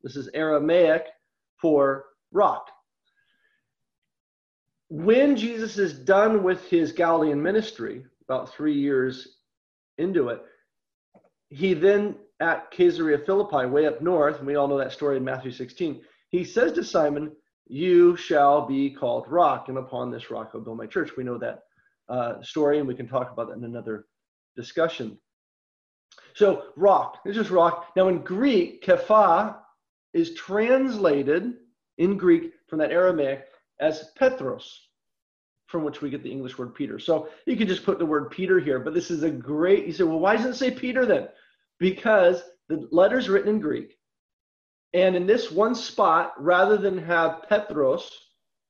this 0.03 0.15
is 0.15 0.29
aramaic 0.33 1.03
for 1.61 2.05
rock 2.31 2.69
when 4.89 5.35
Jesus 5.35 5.77
is 5.77 5.93
done 5.93 6.43
with 6.43 6.63
his 6.69 6.91
Galilean 6.91 7.41
ministry, 7.41 8.05
about 8.27 8.53
three 8.53 8.73
years 8.73 9.39
into 9.97 10.29
it, 10.29 10.41
he 11.49 11.73
then 11.73 12.15
at 12.39 12.69
Caesarea 12.71 13.17
Philippi, 13.19 13.65
way 13.65 13.87
up 13.87 14.01
north, 14.01 14.37
and 14.37 14.47
we 14.47 14.55
all 14.55 14.67
know 14.67 14.77
that 14.77 14.91
story 14.91 15.17
in 15.17 15.23
Matthew 15.23 15.51
16, 15.51 16.01
he 16.29 16.43
says 16.43 16.73
to 16.73 16.83
Simon, 16.83 17.31
you 17.67 18.15
shall 18.15 18.67
be 18.67 18.91
called 18.91 19.27
rock, 19.27 19.69
and 19.69 19.77
upon 19.77 20.11
this 20.11 20.29
rock 20.29 20.51
I'll 20.53 20.61
build 20.61 20.77
my 20.77 20.85
church. 20.85 21.11
We 21.17 21.23
know 21.23 21.37
that 21.39 21.63
uh, 22.09 22.41
story, 22.41 22.79
and 22.79 22.87
we 22.87 22.95
can 22.95 23.07
talk 23.07 23.31
about 23.31 23.47
that 23.47 23.57
in 23.57 23.63
another 23.63 24.05
discussion. 24.55 25.17
So, 26.33 26.65
rock, 26.75 27.19
it's 27.25 27.35
just 27.35 27.49
rock. 27.49 27.87
Now, 27.95 28.09
in 28.09 28.19
Greek, 28.19 28.83
kepha 28.83 29.55
is 30.13 30.33
translated 30.33 31.53
in 31.97 32.17
Greek 32.17 32.53
from 32.67 32.79
that 32.79 32.91
Aramaic 32.91 33.45
as 33.79 34.11
Petros, 34.17 34.87
from 35.67 35.83
which 35.83 36.01
we 36.01 36.09
get 36.09 36.23
the 36.23 36.31
English 36.31 36.57
word 36.57 36.73
Peter. 36.75 36.99
So 36.99 37.29
you 37.45 37.55
could 37.55 37.67
just 37.67 37.85
put 37.85 37.99
the 37.99 38.05
word 38.05 38.31
Peter 38.31 38.59
here, 38.59 38.79
but 38.79 38.93
this 38.93 39.11
is 39.11 39.23
a 39.23 39.29
great, 39.29 39.85
you 39.85 39.93
say, 39.93 40.03
well, 40.03 40.19
why 40.19 40.35
doesn't 40.35 40.51
it 40.51 40.55
say 40.55 40.71
Peter 40.71 41.05
then? 41.05 41.27
Because 41.79 42.43
the 42.69 42.87
letter's 42.91 43.29
written 43.29 43.49
in 43.49 43.59
Greek. 43.59 43.97
And 44.93 45.15
in 45.15 45.25
this 45.25 45.51
one 45.51 45.75
spot, 45.75 46.33
rather 46.37 46.77
than 46.77 46.97
have 46.97 47.43
Petros, 47.49 48.09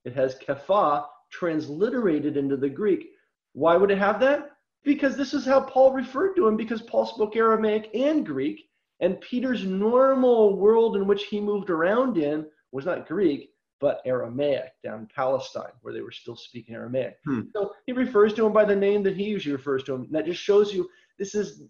it 0.06 0.14
has 0.14 0.36
Kepha 0.36 1.06
transliterated 1.32 2.38
into 2.38 2.58
the 2.58 2.70
Greek. 2.70 3.10
Why 3.56 3.78
would 3.78 3.90
it 3.90 3.98
have 3.98 4.20
that? 4.20 4.52
Because 4.84 5.16
this 5.16 5.34
is 5.34 5.46
how 5.46 5.62
Paul 5.62 5.94
referred 5.94 6.36
to 6.36 6.48
him, 6.48 6.58
because 6.58 6.82
Paul 6.82 7.06
spoke 7.06 7.36
Aramaic 7.36 7.90
and 7.96 8.26
Greek. 8.26 8.70
And 9.00 9.20
Peter's 9.22 9.64
normal 9.64 10.58
world 10.58 10.96
in 10.96 11.08
which 11.08 11.26
he 11.26 11.42
moved 11.42 11.70
around 11.70 12.18
in 12.18 12.46
was 12.72 12.86
not 12.86 13.08
Greek, 13.08 13.50
but 13.80 14.02
Aramaic 14.06 14.72
down 14.84 15.00
in 15.00 15.08
Palestine, 15.08 15.72
where 15.82 15.94
they 15.94 16.02
were 16.02 16.12
still 16.12 16.36
speaking 16.36 16.76
Aramaic. 16.76 17.18
Hmm. 17.26 17.42
So 17.54 17.72
he 17.86 17.94
refers 17.94 18.34
to 18.34 18.46
him 18.46 18.54
by 18.54 18.66
the 18.66 18.76
name 18.76 19.04
that 19.04 19.16
he 19.16 19.24
usually 19.24 19.56
refers 19.56 19.84
to 19.84 19.96
him. 19.96 20.02
And 20.04 20.16
that 20.16 20.26
just 20.26 20.42
shows 20.42 20.74
you 20.74 20.90
this 21.18 21.34
is 21.34 21.64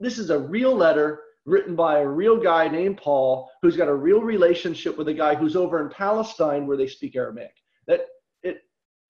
this 0.00 0.18
is 0.18 0.30
a 0.30 0.38
real 0.38 0.74
letter 0.74 1.20
written 1.44 1.74
by 1.74 2.00
a 2.00 2.06
real 2.06 2.36
guy 2.36 2.68
named 2.68 2.98
Paul 2.98 3.50
who's 3.62 3.76
got 3.76 3.88
a 3.88 3.94
real 3.94 4.20
relationship 4.20 4.96
with 4.96 5.08
a 5.08 5.14
guy 5.14 5.34
who's 5.34 5.56
over 5.56 5.80
in 5.82 5.90
Palestine 5.90 6.66
where 6.66 6.76
they 6.76 6.86
speak 6.86 7.16
Aramaic. 7.16 7.54
That 7.86 8.02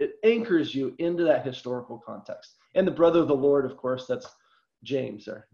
it 0.01 0.13
anchors 0.25 0.75
you 0.75 0.95
into 0.99 1.25
that 1.25 1.45
historical 1.45 1.99
context. 1.99 2.57
And 2.75 2.87
the 2.87 2.93
brother 2.93 3.21
of 3.21 3.29
the 3.29 3.35
Lord, 3.35 3.65
of 3.65 3.77
course, 3.77 4.07
that's 4.07 4.27
James 4.85 5.25
there. 5.25 5.49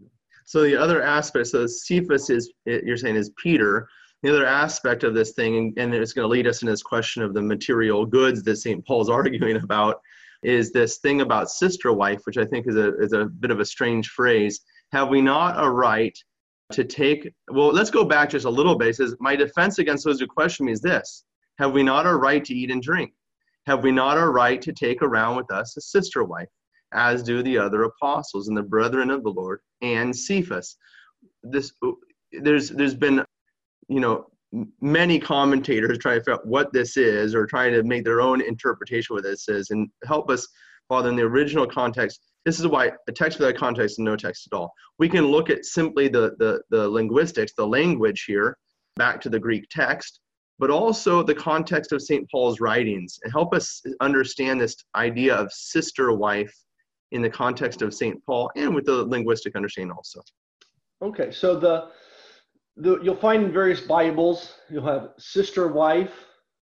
So 0.45 0.63
the 0.63 0.77
other 0.77 1.03
aspect, 1.03 1.49
so 1.49 1.67
Cephas 1.67 2.29
is 2.31 2.53
you're 2.67 2.97
saying 2.97 3.17
is 3.17 3.31
Peter. 3.43 3.89
The 4.23 4.31
other 4.31 4.47
aspect 4.47 5.05
of 5.05 5.15
this 5.15 5.33
thing, 5.33 5.75
and 5.77 5.95
it's 5.95 6.13
going 6.13 6.25
to 6.25 6.31
lead 6.31 6.47
us 6.47 6.63
in 6.63 6.69
this 6.69 6.83
question 6.83 7.23
of 7.23 7.35
the 7.35 7.43
material 7.43 8.07
goods 8.07 8.43
that 8.43 8.57
St. 8.57 8.85
Paul's 8.87 9.11
arguing 9.19 9.57
about, 9.57 10.01
is 10.43 10.73
this 10.73 10.99
thing 10.99 11.23
about 11.23 11.51
sister 11.51 11.93
wife, 11.93 12.21
which 12.25 12.37
I 12.37 12.45
think 12.45 12.67
is 12.67 12.77
a 12.77 12.97
is 12.99 13.13
a 13.13 13.25
bit 13.25 13.51
of 13.51 13.61
a 13.61 13.65
strange 13.65 14.09
phrase. 14.11 14.61
Have 14.93 15.09
we 15.09 15.23
not 15.23 15.63
a 15.63 15.69
right 15.69 16.17
to 16.73 16.85
take? 16.85 17.33
Well, 17.51 17.73
let's 17.73 17.91
go 17.91 18.05
back 18.05 18.31
just 18.31 18.45
a 18.45 18.51
little 18.51 18.77
bit. 18.77 18.89
It 18.89 18.97
says, 18.97 19.17
"My 19.21 19.37
defense 19.37 19.79
against 19.79 20.05
those 20.05 20.21
who 20.21 20.27
question 20.27 20.67
me 20.67 20.73
is 20.73 20.83
this: 20.83 21.25
Have 21.59 21.73
we 21.73 21.83
not 21.83 22.07
a 22.07 22.15
right 22.15 22.45
to 22.45 22.55
eat 22.55 22.71
and 22.71 22.83
drink? 22.83 23.15
Have 23.67 23.83
we 23.83 23.93
not 23.93 24.19
a 24.19 24.29
right 24.29 24.61
to 24.63 24.73
take 24.73 25.03
around 25.03 25.37
with 25.37 25.51
us 25.51 25.77
a 25.77 25.81
sister 25.81 26.25
wife?" 26.25 26.49
as 26.95 27.23
do 27.23 27.43
the 27.43 27.59
other 27.59 27.83
apostles 27.83 28.49
and 28.49 28.57
the 28.57 28.63
brethren 28.63 29.11
of 29.11 29.23
the 29.25 29.31
Lord 29.31 29.61
and 29.83 30.17
Cephas. 30.17 30.77
This 31.43 31.73
there's 32.33 32.71
there's 32.71 32.95
been 32.95 33.25
you 33.89 34.01
know 34.01 34.27
many 34.81 35.19
commentators 35.19 35.99
trying 35.99 36.17
to 36.17 36.21
figure 36.21 36.35
out 36.35 36.47
what 36.47 36.73
this 36.73 36.97
is 36.97 37.35
or 37.35 37.45
trying 37.45 37.73
to 37.73 37.83
make 37.83 38.05
their 38.05 38.21
own 38.21 38.41
interpretation 38.41 39.13
of 39.13 39.17
what 39.17 39.25
this 39.25 39.49
is 39.49 39.71
and 39.71 39.89
help 40.05 40.31
us 40.31 40.47
father 40.89 41.09
in 41.09 41.17
the 41.17 41.23
original 41.23 41.67
context 41.67 42.21
this 42.45 42.61
is 42.61 42.67
why 42.69 42.93
a 43.09 43.13
text 43.13 43.41
without 43.41 43.57
context 43.57 43.95
is 43.95 43.99
no 43.99 44.15
text 44.15 44.47
at 44.51 44.57
all 44.57 44.73
we 45.01 45.09
can 45.09 45.27
look 45.27 45.51
at 45.51 45.65
simply 45.65 46.07
the, 46.07 46.37
the 46.39 46.63
the 46.71 46.89
linguistics 46.89 47.53
the 47.57 47.67
language 47.67 48.25
here 48.29 48.57
back 48.95 49.21
to 49.21 49.29
the 49.29 49.41
greek 49.41 49.67
text 49.71 50.21
but 50.59 50.71
also 50.71 51.23
the 51.23 51.35
context 51.35 51.93
of 51.93 52.01
st 52.03 52.29
paul's 52.31 52.61
writings 52.61 53.19
and 53.23 53.33
help 53.33 53.55
us 53.55 53.83
understand 54.01 54.61
this 54.61 54.77
idea 54.95 55.35
of 55.35 55.53
sister 55.53 56.13
wife 56.13 56.55
in 57.15 57.23
the 57.23 57.31
context 57.31 57.81
of 57.81 57.95
St. 57.95 58.25
Paul 58.27 58.51
and 58.57 58.75
with 58.75 58.85
the 58.85 59.05
linguistic 59.05 59.55
understanding 59.57 59.93
also. 59.97 60.21
Okay, 61.01 61.31
so 61.31 61.59
the, 61.59 61.89
the 62.77 63.01
you'll 63.03 63.17
find 63.17 63.45
in 63.45 63.53
various 63.53 63.81
Bibles, 63.81 64.55
you'll 64.69 64.87
have 64.87 65.11
sister 65.19 65.69
wife 65.69 66.13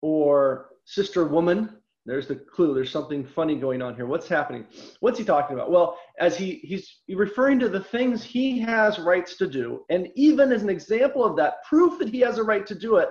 or 0.02 0.70
sister 0.84 1.24
woman. 1.24 1.78
There's 2.06 2.28
the 2.28 2.36
clue. 2.36 2.74
There's 2.74 2.90
something 2.90 3.24
funny 3.24 3.56
going 3.56 3.80
on 3.80 3.94
here. 3.94 4.04
What's 4.04 4.28
happening? 4.28 4.66
What's 5.00 5.18
he 5.18 5.24
talking 5.24 5.56
about? 5.56 5.70
Well, 5.70 5.98
as 6.20 6.36
he 6.36 6.60
he's 6.62 6.98
referring 7.08 7.58
to 7.60 7.70
the 7.70 7.80
things 7.80 8.22
he 8.22 8.58
has 8.60 8.98
rights 8.98 9.38
to 9.38 9.46
do, 9.46 9.84
and 9.88 10.08
even 10.14 10.52
as 10.52 10.62
an 10.62 10.68
example 10.68 11.24
of 11.24 11.36
that, 11.36 11.64
proof 11.66 11.98
that 12.00 12.10
he 12.10 12.20
has 12.20 12.36
a 12.36 12.42
right 12.42 12.66
to 12.66 12.74
do 12.74 12.96
it, 12.96 13.08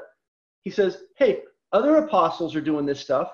he 0.63 0.71
says, 0.71 1.03
"Hey, 1.17 1.43
other 1.71 1.97
apostles 1.97 2.55
are 2.55 2.61
doing 2.61 2.85
this 2.85 2.99
stuff, 2.99 3.31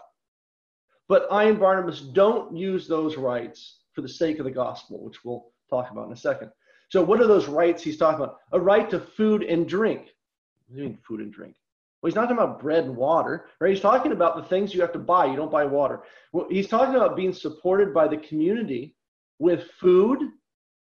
but 1.07 1.27
I 1.31 1.45
and 1.45 1.59
Barnabas 1.59 2.01
don't 2.01 2.55
use 2.55 2.87
those 2.87 3.17
rights 3.17 3.79
for 3.93 4.01
the 4.01 4.09
sake 4.09 4.39
of 4.39 4.45
the 4.45 4.51
gospel, 4.51 5.03
which 5.03 5.25
we'll 5.25 5.51
talk 5.69 5.91
about 5.91 6.07
in 6.07 6.13
a 6.13 6.17
second. 6.17 6.51
So, 6.89 7.03
what 7.03 7.19
are 7.19 7.27
those 7.27 7.47
rights 7.47 7.83
he's 7.83 7.97
talking 7.97 8.23
about? 8.23 8.37
A 8.51 8.59
right 8.59 8.89
to 8.89 8.99
food 8.99 9.43
and 9.43 9.67
drink. 9.67 10.01
What 10.67 10.75
do 10.75 10.81
you 10.81 10.89
mean 10.89 10.97
food 11.07 11.19
and 11.19 11.33
drink? 11.33 11.55
Well, 12.01 12.09
he's 12.09 12.15
not 12.15 12.29
talking 12.29 12.37
about 12.37 12.61
bread 12.61 12.85
and 12.85 12.95
water, 12.95 13.47
right? 13.59 13.71
He's 13.71 13.81
talking 13.81 14.11
about 14.11 14.37
the 14.37 14.43
things 14.43 14.73
you 14.73 14.81
have 14.81 14.93
to 14.93 14.99
buy. 14.99 15.25
You 15.25 15.35
don't 15.35 15.51
buy 15.51 15.65
water. 15.65 16.03
Well, 16.31 16.47
he's 16.49 16.67
talking 16.67 16.95
about 16.95 17.17
being 17.17 17.33
supported 17.33 17.93
by 17.93 18.07
the 18.07 18.17
community 18.17 18.95
with 19.37 19.69
food, 19.79 20.19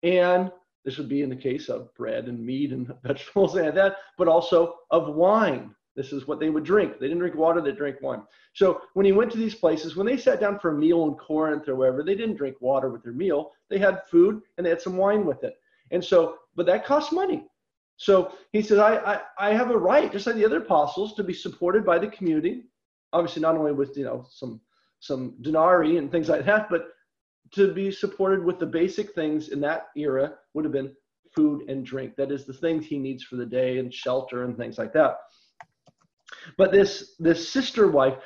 and 0.03 0.53
this 0.85 0.99
would 0.99 1.09
be 1.09 1.23
in 1.23 1.31
the 1.31 1.37
case 1.37 1.69
of 1.69 1.95
bread 1.95 2.27
and 2.27 2.45
meat 2.45 2.73
and 2.73 2.93
vegetables 3.03 3.57
and 3.57 3.77
that, 3.77 3.97
but 4.19 4.29
also 4.29 4.75
of 4.91 5.15
wine. 5.15 5.75
This 5.97 6.13
is 6.13 6.29
what 6.29 6.39
they 6.39 6.51
would 6.51 6.65
drink. 6.65 6.99
They 6.99 7.07
didn't 7.07 7.21
drink 7.21 7.35
water, 7.35 7.61
they 7.61 7.73
drank 7.73 8.03
wine. 8.03 8.23
So 8.53 8.83
when 8.95 9.07
he 9.07 9.13
went 9.13 9.33
to 9.33 9.39
these 9.39 9.55
places, 9.55 9.97
when 9.97 10.07
they 10.07 10.17
sat 10.17 10.41
down 10.41 10.59
for 10.59 10.71
a 10.71 10.79
meal 10.79 11.05
in 11.05 11.15
Corinth 11.15 11.69
or 11.69 11.75
wherever, 11.75 12.03
they 12.03 12.15
didn't 12.15 12.37
drink 12.37 12.57
water 12.61 12.91
with 12.91 13.03
their 13.03 13.13
meal. 13.13 13.53
They 13.71 13.79
had 13.79 14.03
food 14.11 14.43
and 14.57 14.65
they 14.65 14.71
had 14.71 14.83
some 14.83 14.97
wine 14.97 15.25
with 15.25 15.43
it. 15.43 15.55
And 15.91 16.05
so, 16.05 16.37
but 16.55 16.67
that 16.67 16.85
costs 16.85 17.13
money. 17.13 17.47
So 17.97 18.33
he 18.53 18.61
says, 18.61 18.79
I, 18.79 18.97
I, 18.97 19.21
I 19.39 19.55
have 19.55 19.71
a 19.71 19.79
right, 19.79 20.13
just 20.13 20.27
like 20.27 20.37
the 20.37 20.45
other 20.45 20.59
apostles, 20.59 21.15
to 21.15 21.25
be 21.25 21.33
supported 21.33 21.85
by 21.85 21.99
the 21.99 22.09
community. 22.09 22.65
Obviously, 23.13 23.41
not 23.41 23.57
only 23.57 23.73
with 23.73 23.97
you 23.97 24.05
know 24.05 24.27
some 24.31 24.61
some 25.01 25.35
denarii 25.41 25.97
and 25.97 26.11
things 26.11 26.29
like 26.29 26.45
that, 26.45 26.69
but 26.69 26.89
to 27.53 27.73
be 27.73 27.91
supported 27.91 28.45
with 28.45 28.59
the 28.59 28.67
basic 28.67 29.15
things 29.15 29.49
in 29.49 29.61
that 29.61 29.89
era 29.97 30.35
would 30.53 30.65
have 30.65 30.73
been 30.73 30.93
food 31.35 31.69
and 31.69 31.87
drink. 31.87 32.17
That 32.17 32.33
is 32.33 32.45
the 32.45 32.53
things 32.53 32.87
he 32.87 32.99
needs 32.99 33.23
for 33.23 33.37
the 33.37 33.47
day 33.47 33.79
and 33.79 33.93
shelter 33.93 34.45
and 34.45 34.57
things 34.57 34.79
like 34.79 34.93
that. 34.95 35.19
But 36.57 36.73
this 36.73 37.15
this 37.19 37.49
sister 37.49 37.89
wife, 37.89 38.19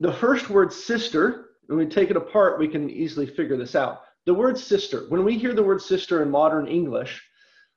the 0.00 0.12
first 0.12 0.50
word 0.50 0.72
sister, 0.72 1.50
when 1.66 1.78
we 1.78 1.86
take 1.86 2.10
it 2.10 2.16
apart, 2.16 2.58
we 2.58 2.68
can 2.68 2.88
easily 2.88 3.26
figure 3.26 3.56
this 3.56 3.74
out. 3.74 4.02
The 4.26 4.34
word 4.34 4.58
sister, 4.58 5.06
when 5.08 5.24
we 5.24 5.38
hear 5.38 5.54
the 5.54 5.62
word 5.62 5.80
sister 5.80 6.22
in 6.22 6.30
modern 6.30 6.66
English, 6.66 7.22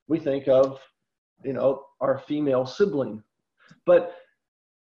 we 0.08 0.20
think 0.20 0.48
of, 0.48 0.80
you 1.44 1.54
know, 1.54 1.86
our 2.00 2.20
female 2.28 2.66
sibling. 2.66 3.24
But 3.86 4.16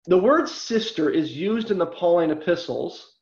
the 0.06 0.17
word 0.17 0.47
sister 0.47 1.10
is 1.10 1.36
used 1.36 1.71
in 1.71 1.78
the 1.78 1.86
Pauline 1.86 2.32
epistles 2.32 3.17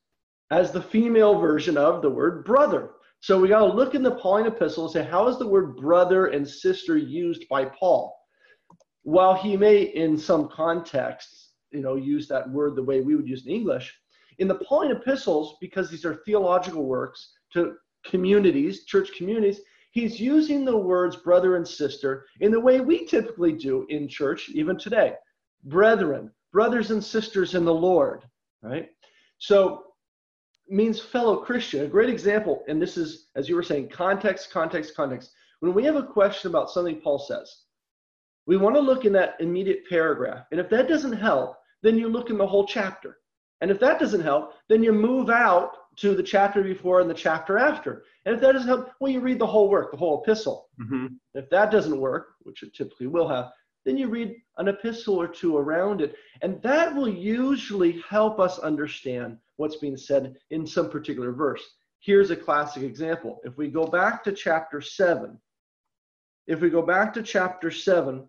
as 0.51 0.71
the 0.71 0.81
female 0.81 1.39
version 1.39 1.77
of 1.77 2.01
the 2.01 2.09
word 2.09 2.45
brother. 2.45 2.91
So 3.21 3.39
we 3.39 3.47
got 3.47 3.59
to 3.59 3.73
look 3.73 3.95
in 3.95 4.03
the 4.03 4.11
Pauline 4.15 4.45
epistles 4.45 4.95
and 4.95 5.03
say, 5.03 5.09
how 5.09 5.27
is 5.27 5.39
the 5.39 5.47
word 5.47 5.77
brother 5.77 6.27
and 6.27 6.47
sister 6.47 6.95
used 6.95 7.47
by 7.49 7.65
Paul? 7.65 8.15
While 9.01 9.33
he 9.33 9.57
may, 9.57 9.81
in 9.81 10.17
some 10.17 10.49
contexts, 10.49 11.44
you 11.71 11.81
know, 11.81 11.95
use 11.95 12.27
that 12.27 12.49
word 12.49 12.75
the 12.75 12.83
way 12.83 13.01
we 13.01 13.15
would 13.15 13.27
use 13.27 13.45
in 13.45 13.53
English. 13.53 13.93
In 14.39 14.47
the 14.47 14.55
Pauline 14.55 14.91
epistles, 14.91 15.57
because 15.61 15.89
these 15.89 16.05
are 16.05 16.21
theological 16.25 16.85
works 16.85 17.33
to 17.53 17.75
communities, 18.05 18.85
church 18.85 19.11
communities, 19.17 19.61
he's 19.91 20.19
using 20.19 20.65
the 20.65 20.77
words 20.77 21.15
brother 21.15 21.55
and 21.55 21.67
sister 21.67 22.25
in 22.41 22.51
the 22.51 22.59
way 22.59 22.81
we 22.81 23.05
typically 23.05 23.53
do 23.53 23.85
in 23.89 24.07
church, 24.07 24.49
even 24.49 24.77
today. 24.77 25.13
Brethren, 25.63 26.31
brothers 26.51 26.91
and 26.91 27.03
sisters 27.03 27.55
in 27.55 27.65
the 27.65 27.73
Lord, 27.73 28.23
right? 28.61 28.89
So 29.37 29.83
means 30.67 30.99
fellow 30.99 31.37
Christian. 31.37 31.85
A 31.85 31.87
great 31.87 32.09
example, 32.09 32.63
and 32.67 32.81
this 32.81 32.97
is, 32.97 33.27
as 33.35 33.47
you 33.47 33.55
were 33.55 33.63
saying, 33.63 33.89
context, 33.89 34.51
context, 34.51 34.95
context. 34.95 35.31
When 35.59 35.73
we 35.73 35.83
have 35.85 35.95
a 35.95 36.03
question 36.03 36.49
about 36.49 36.69
something 36.69 37.01
Paul 37.01 37.19
says, 37.19 37.64
we 38.47 38.57
want 38.57 38.75
to 38.75 38.81
look 38.81 39.05
in 39.05 39.13
that 39.13 39.35
immediate 39.39 39.87
paragraph. 39.89 40.45
And 40.51 40.59
if 40.59 40.69
that 40.69 40.87
doesn't 40.87 41.13
help, 41.13 41.57
then 41.81 41.97
you 41.97 42.09
look 42.09 42.29
in 42.29 42.37
the 42.37 42.47
whole 42.47 42.65
chapter. 42.65 43.17
And 43.61 43.71
if 43.71 43.79
that 43.79 43.99
doesn't 43.99 44.21
help, 44.21 44.53
then 44.69 44.83
you 44.83 44.91
move 44.91 45.29
out 45.29 45.71
to 45.97 46.13
the 46.13 46.23
chapter 46.23 46.61
before 46.61 46.99
and 46.99 47.09
the 47.09 47.13
chapter 47.13 47.57
after. 47.57 48.03
And 48.25 48.35
if 48.35 48.41
that 48.41 48.51
doesn't 48.51 48.67
help, 48.67 48.89
well, 48.99 49.11
you 49.11 49.21
read 49.21 49.39
the 49.39 49.47
whole 49.47 49.69
work, 49.69 49.91
the 49.91 49.97
whole 49.97 50.21
epistle. 50.21 50.69
Mm-hmm. 50.81 51.07
If 51.33 51.49
that 51.49 51.71
doesn't 51.71 51.99
work, 51.99 52.33
which 52.43 52.63
it 52.63 52.73
typically 52.73 53.07
will 53.07 53.27
have, 53.27 53.51
then 53.85 53.97
you 53.97 54.07
read 54.07 54.35
an 54.57 54.67
epistle 54.67 55.15
or 55.15 55.27
two 55.27 55.57
around 55.57 56.01
it. 56.01 56.15
And 56.41 56.61
that 56.63 56.93
will 56.93 57.07
usually 57.07 58.01
help 58.09 58.39
us 58.39 58.59
understand 58.59 59.37
what's 59.57 59.77
being 59.77 59.95
said 59.95 60.35
in 60.49 60.67
some 60.67 60.89
particular 60.89 61.31
verse. 61.31 61.63
Here's 61.99 62.31
a 62.31 62.35
classic 62.35 62.83
example. 62.83 63.39
If 63.43 63.57
we 63.57 63.69
go 63.69 63.85
back 63.85 64.23
to 64.25 64.31
chapter 64.31 64.81
7, 64.81 65.39
if 66.47 66.59
we 66.59 66.69
go 66.69 66.81
back 66.81 67.13
to 67.13 67.23
chapter 67.23 67.71
7, 67.71 68.27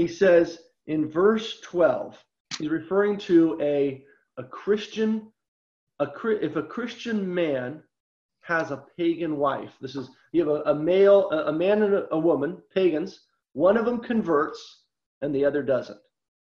he 0.00 0.08
says, 0.08 0.60
in 0.86 1.10
verse 1.10 1.60
12, 1.60 2.16
he's 2.58 2.70
referring 2.70 3.18
to 3.18 3.58
a, 3.60 4.02
a 4.38 4.44
Christian, 4.44 5.30
a, 5.98 6.08
if 6.40 6.56
a 6.56 6.62
Christian 6.62 7.32
man 7.32 7.82
has 8.40 8.70
a 8.70 8.82
pagan 8.96 9.36
wife, 9.36 9.72
this 9.80 9.96
is, 9.96 10.08
you 10.32 10.40
have 10.40 10.48
a, 10.48 10.70
a 10.70 10.74
male, 10.74 11.30
a, 11.30 11.48
a 11.48 11.52
man 11.52 11.82
and 11.82 11.94
a, 11.94 12.14
a 12.14 12.18
woman, 12.18 12.62
pagans, 12.74 13.20
one 13.52 13.76
of 13.76 13.84
them 13.84 14.00
converts 14.00 14.84
and 15.20 15.34
the 15.34 15.44
other 15.44 15.62
doesn't. 15.62 16.00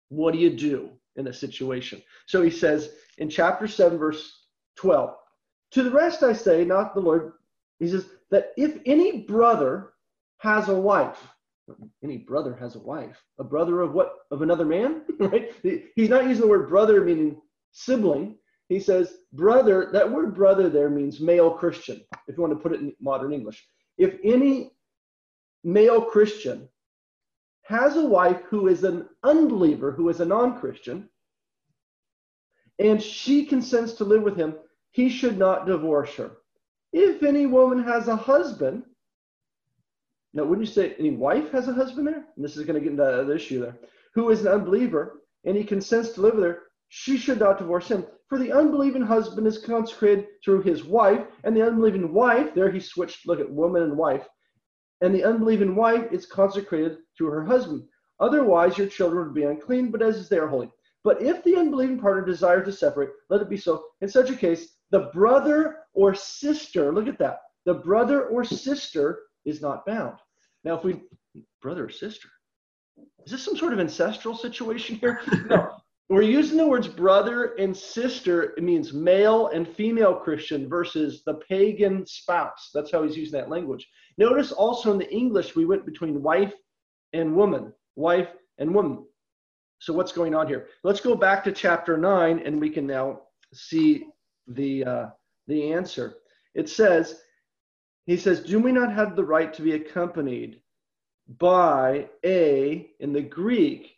What 0.09 0.35
do 0.35 0.39
you 0.39 0.51
do 0.51 0.91
in 1.17 1.27
a 1.27 1.33
situation? 1.33 2.01
So 2.27 2.43
he 2.43 2.51
says 2.51 2.91
in 3.19 3.29
chapter 3.29 3.67
7, 3.67 3.99
verse 3.99 4.45
12, 4.77 5.17
to 5.73 5.83
the 5.83 5.91
rest 5.91 6.23
I 6.23 6.33
say, 6.33 6.65
not 6.65 6.95
the 6.95 7.01
Lord, 7.01 7.33
he 7.81 7.89
says, 7.89 8.07
that 8.31 8.53
if 8.57 8.79
any 8.87 9.23
brother 9.23 9.95
has 10.39 10.69
a 10.69 10.79
wife, 10.79 11.19
any 12.03 12.19
brother 12.19 12.55
has 12.55 12.77
a 12.77 12.81
wife, 12.81 13.23
a 13.39 13.45
brother 13.45 13.81
of 13.81 13.93
what? 13.93 14.13
Of 14.31 14.43
another 14.43 14.65
man, 14.65 15.03
right? 15.21 15.53
He's 15.95 16.09
not 16.09 16.27
using 16.27 16.43
the 16.43 16.49
word 16.49 16.69
brother 16.69 17.05
meaning 17.05 17.41
sibling. 17.73 18.37
He 18.69 18.81
says 18.81 19.15
brother, 19.33 19.91
that 19.93 20.11
word 20.11 20.35
brother 20.35 20.69
there 20.69 20.91
means 20.91 21.21
male 21.21 21.51
Christian, 21.51 22.03
if 22.27 22.37
you 22.37 22.43
want 22.43 22.53
to 22.53 22.59
put 22.59 22.73
it 22.73 22.81
in 22.81 22.93
modern 23.01 23.33
English. 23.33 23.67
If 23.97 24.17
any 24.23 24.73
male 25.65 26.03
Christian 26.03 26.69
has 27.65 27.97
a 27.97 28.05
wife 28.05 28.41
who 28.49 28.69
is 28.69 28.85
an 28.85 29.09
unbeliever, 29.23 29.93
who 29.93 30.09
is 30.09 30.21
a 30.21 30.25
non 30.25 30.59
Christian, 30.59 31.09
and 32.79 33.03
she 33.03 33.45
consents 33.45 33.95
to 33.95 34.05
live 34.05 34.23
with 34.23 34.37
him, 34.37 34.55
he 34.91 35.09
should 35.09 35.39
not 35.39 35.67
divorce 35.67 36.15
her. 36.15 36.31
If 36.93 37.23
any 37.23 37.47
woman 37.47 37.83
has 37.83 38.09
a 38.09 38.17
husband, 38.17 38.85
now 40.35 40.45
wouldn't 40.45 40.67
you 40.67 40.73
say 40.73 40.95
any 40.99 41.11
wife 41.11 41.51
has 41.53 41.69
a 41.69 41.73
husband 41.73 42.07
there? 42.07 42.27
And 42.37 42.45
this 42.45 42.57
is 42.57 42.65
going 42.65 42.75
to 42.75 42.81
get 42.81 42.93
into 42.93 43.25
the 43.27 43.35
issue 43.35 43.61
there, 43.61 43.79
who 44.15 44.31
is 44.31 44.43
an 44.43 44.49
unbeliever, 44.49 45.23
and 45.45 45.57
he 45.57 45.65
consents 45.65 46.11
to 46.11 46.21
live 46.21 46.35
her, 46.35 46.65
she 46.89 47.17
should 47.17 47.41
not 47.41 47.59
divorce 47.59 47.89
him. 47.89 48.07
For 48.29 48.39
the 48.39 48.53
unbelieving 48.53 49.03
husband 49.03 49.47
is 49.47 49.59
consecrated 49.59 50.27
through 50.45 50.63
his 50.63 50.85
wife, 50.85 51.27
and 51.45 51.57
the 51.57 51.67
unbelieving 51.67 52.13
wife, 52.13 52.55
there 52.55 52.71
he 52.71 52.81
switched, 52.81 53.27
look 53.27 53.41
at 53.41 53.51
woman 53.51 53.83
and 53.83 53.97
wife, 53.97 54.29
and 55.01 55.15
the 55.15 55.25
unbelieving 55.25 55.75
wife 55.75 56.13
is 56.13 56.27
consecrated 56.27 56.99
to 57.17 57.27
her 57.27 57.45
husband. 57.45 57.85
Otherwise, 58.21 58.77
your 58.77 58.89
children 58.89 59.27
would 59.27 59.35
be 59.35 59.45
unclean, 59.45 59.91
but 59.91 60.03
as 60.03 60.17
is, 60.17 60.29
they 60.29 60.39
are 60.39 60.49
holy. 60.49 60.71
But 61.05 61.23
if 61.23 61.43
the 61.45 61.57
unbelieving 61.57 62.01
partner 62.01 62.25
desires 62.25 62.67
to 62.67 62.73
separate, 62.73 63.11
let 63.31 63.41
it 63.41 63.49
be 63.49 63.57
so. 63.57 63.85
In 64.01 64.09
such 64.09 64.31
a 64.31 64.37
case, 64.37 64.77
the 64.91 65.11
brother 65.15 65.77
or 65.95 66.15
sister, 66.15 66.93
look 66.93 67.07
at 67.07 67.19
that, 67.19 67.41
the 67.65 67.75
brother 67.75 68.27
or 68.27 68.45
sister 68.45 69.21
is 69.45 69.61
not 69.61 69.87
bound. 69.87 70.19
Now, 70.65 70.77
if 70.77 70.85
we, 70.85 71.01
brother 71.63 71.87
or 71.87 71.91
sister, 71.91 72.29
is 73.25 73.33
this 73.33 73.45
some 73.45 73.57
sort 73.57 73.73
of 73.73 73.81
ancestral 73.81 74.37
situation 74.37 74.97
here? 74.97 75.21
No. 75.49 75.73
We're 76.11 76.23
using 76.23 76.57
the 76.57 76.67
words 76.67 76.89
brother 76.89 77.55
and 77.59 77.77
sister. 77.77 78.55
It 78.57 78.63
means 78.63 78.95
male 78.95 79.49
and 79.49 79.69
female 79.69 80.15
Christian 80.15 80.67
versus 80.67 81.23
the 81.27 81.35
pagan 81.35 82.07
spouse. 82.07 82.71
That's 82.73 82.91
how 82.91 83.03
he's 83.03 83.17
using 83.17 83.39
that 83.39 83.51
language. 83.51 83.87
Notice 84.17 84.51
also 84.51 84.91
in 84.91 84.99
the 84.99 85.13
English, 85.13 85.55
we 85.55 85.67
went 85.67 85.85
between 85.85 86.23
wife 86.23 86.55
and 87.13 87.37
woman, 87.37 87.75
wife 87.95 88.29
and 88.57 88.75
woman. 88.75 89.05
So 89.81 89.93
what's 89.93 90.13
going 90.13 90.35
on 90.35 90.49
here? 90.49 90.69
Let's 90.83 91.01
go 91.01 91.15
back 91.15 91.45
to 91.45 91.53
chapter 91.53 91.99
9 91.99 92.43
and 92.43 92.59
we 92.59 92.71
can 92.71 92.87
now 92.87 93.21
see 93.53 94.07
the, 94.47 94.85
uh, 94.85 95.07
the 95.47 95.75
answer. 95.75 96.15
It 96.55 96.71
says, 96.71 97.21
he 98.09 98.17
says, 98.17 98.41
Do 98.41 98.59
we 98.59 98.73
not 98.73 98.91
have 98.91 99.15
the 99.15 99.25
right 99.25 99.53
to 99.53 99.61
be 99.61 99.75
accompanied 99.75 100.63
by 101.29 102.09
a, 102.25 102.91
in 103.01 103.13
the 103.13 103.21
Greek, 103.21 103.97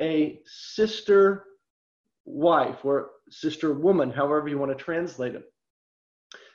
a 0.00 0.40
sister 0.44 1.44
wife 2.24 2.84
or 2.84 3.10
sister 3.30 3.72
woman, 3.72 4.10
however 4.10 4.48
you 4.48 4.58
want 4.58 4.76
to 4.76 4.84
translate 4.84 5.36
it? 5.36 5.44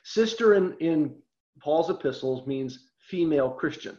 Sister 0.04 0.52
in, 0.52 0.74
in 0.80 1.14
Paul's 1.60 1.88
epistles 1.88 2.46
means 2.46 2.90
female 3.08 3.50
Christian. 3.52 3.96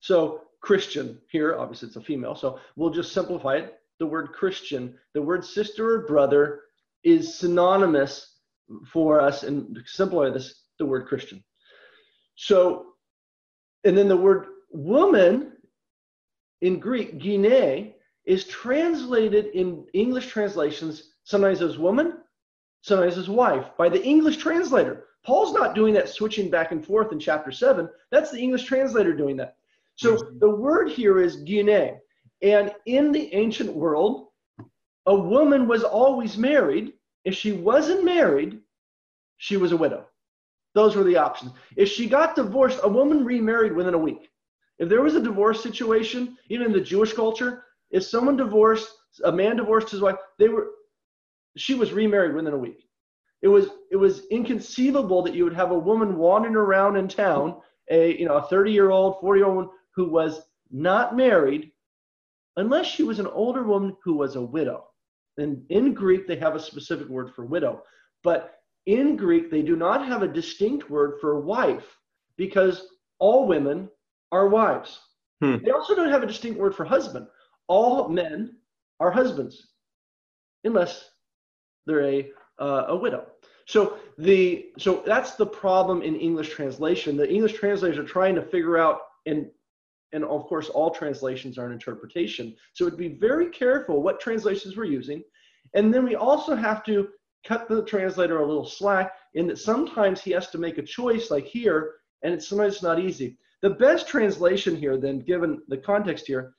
So 0.00 0.42
Christian 0.60 1.18
here, 1.30 1.56
obviously 1.56 1.88
it's 1.88 1.96
a 1.96 2.02
female, 2.02 2.34
so 2.34 2.60
we'll 2.76 2.90
just 2.90 3.14
simplify 3.14 3.56
it. 3.56 3.78
The 3.98 4.06
word 4.06 4.32
Christian, 4.34 4.94
the 5.14 5.22
word 5.22 5.42
sister 5.42 5.94
or 5.94 6.06
brother 6.06 6.60
is 7.02 7.34
synonymous 7.34 8.34
for 8.92 9.22
us, 9.22 9.42
and 9.42 9.74
to 9.74 9.80
simplify 9.86 10.28
this, 10.28 10.64
the 10.78 10.84
word 10.84 11.06
Christian. 11.06 11.42
So, 12.36 12.86
and 13.84 13.96
then 13.96 14.08
the 14.08 14.16
word 14.16 14.46
woman 14.70 15.52
in 16.60 16.78
Greek, 16.78 17.18
gyne, 17.18 17.94
is 18.24 18.44
translated 18.44 19.46
in 19.46 19.86
English 19.92 20.28
translations 20.28 21.14
sometimes 21.24 21.62
as 21.62 21.78
woman, 21.78 22.18
sometimes 22.82 23.18
as 23.18 23.28
wife 23.28 23.66
by 23.76 23.88
the 23.88 24.02
English 24.02 24.36
translator. 24.36 25.04
Paul's 25.24 25.52
not 25.52 25.74
doing 25.74 25.92
that 25.94 26.08
switching 26.08 26.50
back 26.50 26.70
and 26.70 26.84
forth 26.84 27.10
in 27.12 27.18
chapter 27.18 27.50
7. 27.50 27.88
That's 28.12 28.30
the 28.30 28.38
English 28.38 28.64
translator 28.64 29.12
doing 29.12 29.36
that. 29.38 29.56
So 29.96 30.16
mm-hmm. 30.16 30.38
the 30.38 30.50
word 30.50 30.88
here 30.88 31.20
is 31.20 31.42
gyne. 31.44 31.98
And 32.42 32.72
in 32.84 33.12
the 33.12 33.34
ancient 33.34 33.72
world, 33.72 34.28
a 35.06 35.14
woman 35.14 35.66
was 35.66 35.82
always 35.82 36.36
married. 36.36 36.92
If 37.24 37.34
she 37.34 37.52
wasn't 37.52 38.04
married, 38.04 38.60
she 39.38 39.56
was 39.56 39.72
a 39.72 39.76
widow. 39.76 40.06
Those 40.76 40.94
were 40.94 41.04
the 41.04 41.16
options. 41.16 41.52
If 41.74 41.88
she 41.88 42.06
got 42.06 42.36
divorced, 42.36 42.80
a 42.82 42.88
woman 42.88 43.24
remarried 43.24 43.72
within 43.72 43.94
a 43.94 43.98
week. 43.98 44.28
If 44.78 44.90
there 44.90 45.00
was 45.00 45.14
a 45.14 45.22
divorce 45.22 45.62
situation, 45.62 46.36
even 46.50 46.66
in 46.66 46.72
the 46.74 46.82
Jewish 46.82 47.14
culture, 47.14 47.64
if 47.90 48.02
someone 48.02 48.36
divorced, 48.36 48.86
a 49.24 49.32
man 49.32 49.56
divorced 49.56 49.88
his 49.88 50.02
wife, 50.02 50.16
they 50.38 50.48
were 50.48 50.66
she 51.56 51.72
was 51.72 51.94
remarried 51.94 52.34
within 52.34 52.52
a 52.52 52.58
week. 52.58 52.90
It 53.40 53.48
was 53.48 53.68
it 53.90 53.96
was 53.96 54.26
inconceivable 54.26 55.22
that 55.22 55.34
you 55.34 55.44
would 55.44 55.54
have 55.54 55.70
a 55.70 55.78
woman 55.78 56.18
wandering 56.18 56.56
around 56.56 56.96
in 56.96 57.08
town, 57.08 57.58
a 57.90 58.14
you 58.18 58.26
know 58.26 58.36
a 58.36 58.46
30 58.46 58.70
year 58.70 58.90
old, 58.90 59.18
40 59.22 59.40
year 59.40 59.48
old 59.48 59.70
who 59.94 60.10
was 60.10 60.42
not 60.70 61.16
married, 61.16 61.72
unless 62.58 62.84
she 62.84 63.02
was 63.02 63.18
an 63.18 63.28
older 63.28 63.62
woman 63.62 63.96
who 64.04 64.12
was 64.12 64.36
a 64.36 64.42
widow. 64.42 64.88
And 65.38 65.64
in 65.70 65.94
Greek, 65.94 66.26
they 66.26 66.36
have 66.36 66.54
a 66.54 66.60
specific 66.60 67.08
word 67.08 67.34
for 67.34 67.46
widow. 67.46 67.82
But 68.22 68.56
in 68.86 69.16
Greek, 69.16 69.50
they 69.50 69.62
do 69.62 69.76
not 69.76 70.06
have 70.06 70.22
a 70.22 70.28
distinct 70.28 70.88
word 70.88 71.14
for 71.20 71.40
wife 71.40 71.98
because 72.36 72.88
all 73.18 73.46
women 73.46 73.88
are 74.32 74.48
wives. 74.48 75.00
Hmm. 75.40 75.56
They 75.64 75.70
also 75.70 75.94
don't 75.94 76.10
have 76.10 76.22
a 76.22 76.26
distinct 76.26 76.58
word 76.58 76.74
for 76.74 76.84
husband. 76.84 77.26
All 77.68 78.08
men 78.08 78.56
are 79.00 79.10
husbands, 79.10 79.68
unless 80.64 81.10
they're 81.86 82.04
a, 82.04 82.30
uh, 82.58 82.84
a 82.88 82.96
widow. 82.96 83.26
So 83.66 83.98
the 84.16 84.66
so 84.78 85.02
that's 85.04 85.34
the 85.34 85.46
problem 85.46 86.02
in 86.02 86.14
English 86.14 86.50
translation. 86.50 87.16
The 87.16 87.28
English 87.28 87.54
translators 87.54 87.98
are 87.98 88.04
trying 88.04 88.36
to 88.36 88.42
figure 88.42 88.78
out, 88.78 89.00
and 89.26 89.50
and 90.12 90.24
of 90.24 90.44
course 90.46 90.68
all 90.68 90.90
translations 90.90 91.58
are 91.58 91.66
an 91.66 91.72
interpretation. 91.72 92.54
So 92.74 92.86
it'd 92.86 92.98
be 92.98 93.08
very 93.08 93.50
careful 93.50 94.02
what 94.02 94.20
translations 94.20 94.76
we're 94.76 94.84
using, 94.84 95.24
and 95.74 95.92
then 95.92 96.04
we 96.04 96.14
also 96.14 96.54
have 96.54 96.84
to 96.84 97.08
cut 97.46 97.68
the 97.68 97.84
translator 97.84 98.38
a 98.38 98.46
little 98.46 98.66
slack 98.66 99.12
in 99.34 99.46
that 99.46 99.58
sometimes 99.58 100.20
he 100.20 100.32
has 100.32 100.50
to 100.50 100.58
make 100.58 100.78
a 100.78 100.82
choice 100.82 101.30
like 101.30 101.46
here 101.46 101.94
and 102.22 102.34
it's 102.34 102.48
sometimes 102.48 102.82
not 102.82 102.98
easy. 102.98 103.38
The 103.62 103.70
best 103.70 104.08
translation 104.08 104.76
here 104.76 104.96
then 104.96 105.20
given 105.20 105.62
the 105.68 105.76
context 105.76 106.26
here 106.26 106.54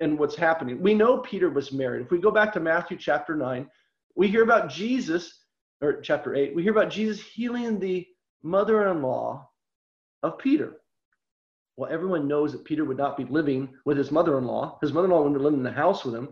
and 0.00 0.18
what's 0.18 0.34
happening 0.34 0.80
we 0.82 0.94
know 0.94 1.18
peter 1.18 1.50
was 1.50 1.72
married. 1.72 2.06
If 2.06 2.10
we 2.10 2.18
go 2.18 2.30
back 2.30 2.52
to 2.54 2.60
matthew 2.60 2.96
chapter 2.96 3.36
9 3.36 3.68
we 4.16 4.28
hear 4.28 4.42
about 4.42 4.70
jesus 4.70 5.40
or 5.80 6.00
chapter 6.00 6.34
8 6.34 6.54
we 6.54 6.62
hear 6.62 6.72
about 6.72 6.90
jesus 6.90 7.24
healing 7.24 7.78
the 7.78 8.06
mother-in-law 8.42 9.48
of 10.22 10.38
peter. 10.38 10.76
Well 11.76 11.90
everyone 11.92 12.26
knows 12.26 12.52
that 12.52 12.64
peter 12.64 12.84
would 12.84 12.96
not 12.96 13.16
be 13.16 13.24
living 13.24 13.68
with 13.84 13.96
his 13.96 14.10
mother-in-law. 14.10 14.78
His 14.80 14.92
mother-in-law 14.92 15.22
wouldn't 15.22 15.40
living 15.40 15.60
in 15.60 15.64
the 15.64 15.70
house 15.70 16.04
with 16.04 16.14
him 16.14 16.30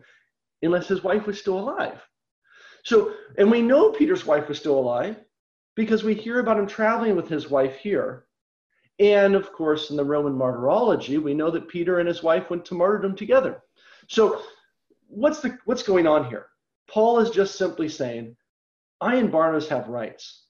unless 0.62 0.88
his 0.88 1.04
wife 1.04 1.26
was 1.26 1.38
still 1.38 1.58
alive 1.58 2.00
so, 2.84 3.14
and 3.38 3.50
we 3.50 3.62
know 3.62 3.90
Peter's 3.90 4.26
wife 4.26 4.48
was 4.48 4.58
still 4.58 4.78
alive 4.78 5.16
because 5.76 6.02
we 6.02 6.14
hear 6.14 6.40
about 6.40 6.58
him 6.58 6.66
traveling 6.66 7.16
with 7.16 7.28
his 7.28 7.48
wife 7.48 7.76
here. 7.76 8.26
And 8.98 9.34
of 9.34 9.52
course, 9.52 9.90
in 9.90 9.96
the 9.96 10.04
Roman 10.04 10.34
martyrology, 10.34 11.18
we 11.18 11.34
know 11.34 11.50
that 11.50 11.68
Peter 11.68 12.00
and 12.00 12.08
his 12.08 12.22
wife 12.22 12.50
went 12.50 12.64
to 12.66 12.74
martyrdom 12.74 13.16
together. 13.16 13.62
So, 14.08 14.42
what's 15.06 15.40
the 15.40 15.56
what's 15.64 15.82
going 15.82 16.06
on 16.06 16.28
here? 16.28 16.46
Paul 16.88 17.20
is 17.20 17.30
just 17.30 17.56
simply 17.56 17.88
saying, 17.88 18.36
I 19.00 19.16
and 19.16 19.32
Barnabas 19.32 19.68
have 19.68 19.88
rights. 19.88 20.44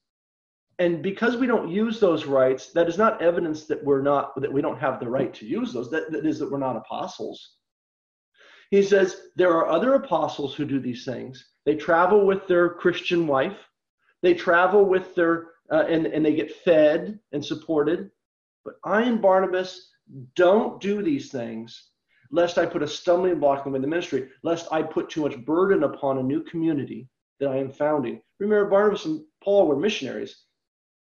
And 0.81 1.03
because 1.03 1.37
we 1.37 1.47
don't 1.47 1.69
use 1.69 2.01
those 2.01 2.25
rights, 2.25 2.73
that 2.73 2.89
is 2.89 2.97
not 2.97 3.21
evidence 3.21 3.67
that 3.67 3.85
we're 3.85 4.03
not 4.03 4.41
that 4.41 4.53
we 4.53 4.63
don't 4.63 4.81
have 4.81 4.99
the 4.99 5.09
right 5.09 5.33
to 5.35 5.47
use 5.47 5.73
those. 5.73 5.91
That, 5.91 6.11
that 6.11 6.27
is 6.27 6.39
that 6.39 6.51
we're 6.51 6.59
not 6.59 6.77
apostles. 6.77 7.57
He 8.71 8.83
says 8.83 9.29
there 9.37 9.53
are 9.53 9.69
other 9.69 9.95
apostles 9.95 10.55
who 10.55 10.65
do 10.65 10.81
these 10.81 11.05
things. 11.05 11.50
They 11.67 11.77
travel 11.77 12.27
with 12.27 12.47
their 12.47 12.71
Christian 12.71 13.27
wife. 13.27 13.59
They 14.23 14.35
travel 14.35 14.85
with 14.85 15.15
their, 15.15 15.49
uh, 15.71 15.85
and, 15.89 16.07
and 16.07 16.25
they 16.25 16.35
get 16.35 16.55
fed 16.57 17.19
and 17.33 17.45
supported. 17.45 18.11
But 18.65 18.75
I 18.85 19.03
and 19.03 19.23
Barnabas 19.23 19.89
don't 20.35 20.81
do 20.81 21.03
these 21.03 21.31
things. 21.31 21.91
lest 22.31 22.59
I 22.59 22.67
put 22.67 22.83
a 22.83 22.89
stumbling 22.89 23.41
block 23.41 23.67
in 23.67 23.73
the 23.73 23.81
ministry, 23.81 24.29
lest 24.43 24.69
I 24.73 24.83
put 24.83 25.11
too 25.11 25.23
much 25.23 25.45
burden 25.45 25.83
upon 25.85 26.19
a 26.19 26.23
new 26.23 26.43
community 26.43 27.09
that 27.41 27.49
I 27.51 27.57
am 27.57 27.71
founding. 27.71 28.23
Remember, 28.39 28.69
Barnabas 28.69 29.05
and 29.07 29.25
Paul 29.43 29.67
were 29.67 29.77
missionaries. 29.77 30.45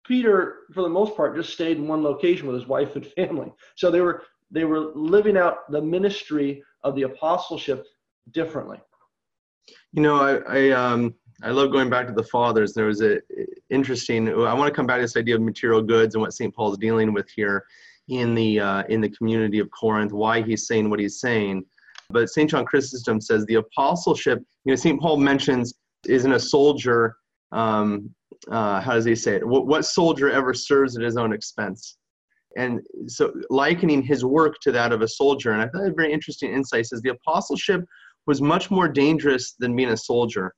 Peter, 0.07 0.61
for 0.73 0.83
the 0.83 0.89
most 0.89 1.17
part, 1.17 1.37
just 1.37 1.53
stayed 1.53 1.77
in 1.77 1.87
one 1.87 2.03
location 2.03 2.47
with 2.47 2.57
his 2.57 2.67
wife 2.67 2.97
and 2.97 3.07
family. 3.07 3.53
So 3.77 3.91
they 3.91 4.01
were 4.01 4.23
they 4.51 4.65
were 4.65 4.93
living 4.97 5.37
out 5.37 5.71
the 5.71 5.81
ministry 5.81 6.63
of 6.83 6.97
the 6.97 7.03
apostleship 7.03 7.87
differently. 8.33 8.81
You 9.93 10.03
know, 10.03 10.17
I, 10.17 10.37
I 10.59 10.71
um 10.71 11.15
I 11.43 11.51
love 11.51 11.73
going 11.73 11.89
back 11.89 12.07
to 12.07 12.13
the 12.13 12.23
fathers. 12.25 12.75
There 12.75 12.87
was 12.87 13.03
a 13.03 13.21
interesting. 13.71 14.29
I 14.29 14.53
want 14.55 14.69
to 14.69 14.75
come 14.75 14.87
back 14.87 14.99
to 14.99 15.03
this 15.03 15.17
idea 15.17 15.37
of 15.37 15.43
material 15.43 15.83
goods 15.83 16.15
and 16.15 16.23
what 16.23 16.35
St. 16.35 16.55
Paul's 16.55 16.79
dealing 16.79 17.13
with 17.13 17.29
here 17.31 17.65
in 18.09 18.35
the 18.35 18.61
uh, 18.61 18.83
in 18.89 19.01
the 19.01 19.09
community 19.09 19.59
of 19.59 19.71
Corinth. 19.71 20.13
Why 20.13 20.43
he's 20.43 20.67
saying 20.67 20.91
what 20.91 21.01
he's 21.01 21.21
saying. 21.21 21.65
But 22.11 22.29
St. 22.29 22.51
John 22.51 22.65
Chrysostom 22.65 23.21
says 23.21 23.47
the 23.47 23.55
apostleship. 23.55 24.41
You 24.65 24.73
know, 24.73 24.77
St. 24.77 25.01
Paul 25.01 25.17
mentions 25.17 25.75
isn't 26.07 26.33
a 26.33 26.41
soldier. 26.41 27.17
Um, 27.53 28.11
uh, 28.51 28.81
how 28.81 28.95
does 28.95 29.05
he 29.05 29.15
say 29.15 29.37
it? 29.37 29.47
What, 29.47 29.67
what 29.67 29.85
soldier 29.85 30.31
ever 30.31 30.55
serves 30.55 30.97
at 30.97 31.03
his 31.03 31.17
own 31.17 31.33
expense? 31.33 31.97
And 32.57 32.81
so 33.07 33.33
likening 33.49 34.03
his 34.03 34.25
work 34.25 34.57
to 34.63 34.73
that 34.73 34.93
of 34.93 35.03
a 35.03 35.09
soldier. 35.09 35.53
And 35.53 35.63
I 35.63 35.69
thought 35.69 35.87
a 35.87 35.93
very 35.93 36.13
interesting 36.13 36.53
insight 36.53 36.87
says 36.87 37.01
the 37.01 37.11
apostleship 37.11 37.85
was 38.27 38.43
much 38.43 38.71
more 38.71 38.89
dangerous 38.89 39.55
than 39.59 39.75
being 39.77 39.91
a 39.91 39.97
soldier 39.97 40.55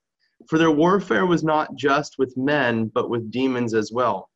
for 0.49 0.59
their 0.59 0.71
warfare 0.71 1.27
was 1.27 1.45
not 1.45 1.75
just 1.77 2.17
with 2.19 2.37
men, 2.37 2.91
but 2.95 3.11
with 3.11 3.31
demons 3.31 3.75
as 3.75 3.93
well. 3.93 4.29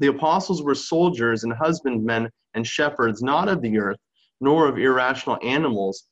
The 0.00 0.08
apostles 0.08 0.62
were 0.62 0.74
soldiers 0.74 1.44
and 1.44 1.52
husbandmen 1.52 2.30
and 2.54 2.66
shepherds, 2.66 3.22
not 3.22 3.48
of 3.48 3.62
the 3.62 3.78
earth, 3.78 3.98
nor 4.40 4.68
of 4.68 4.78
irrational 4.78 5.38
animals, 5.42 6.04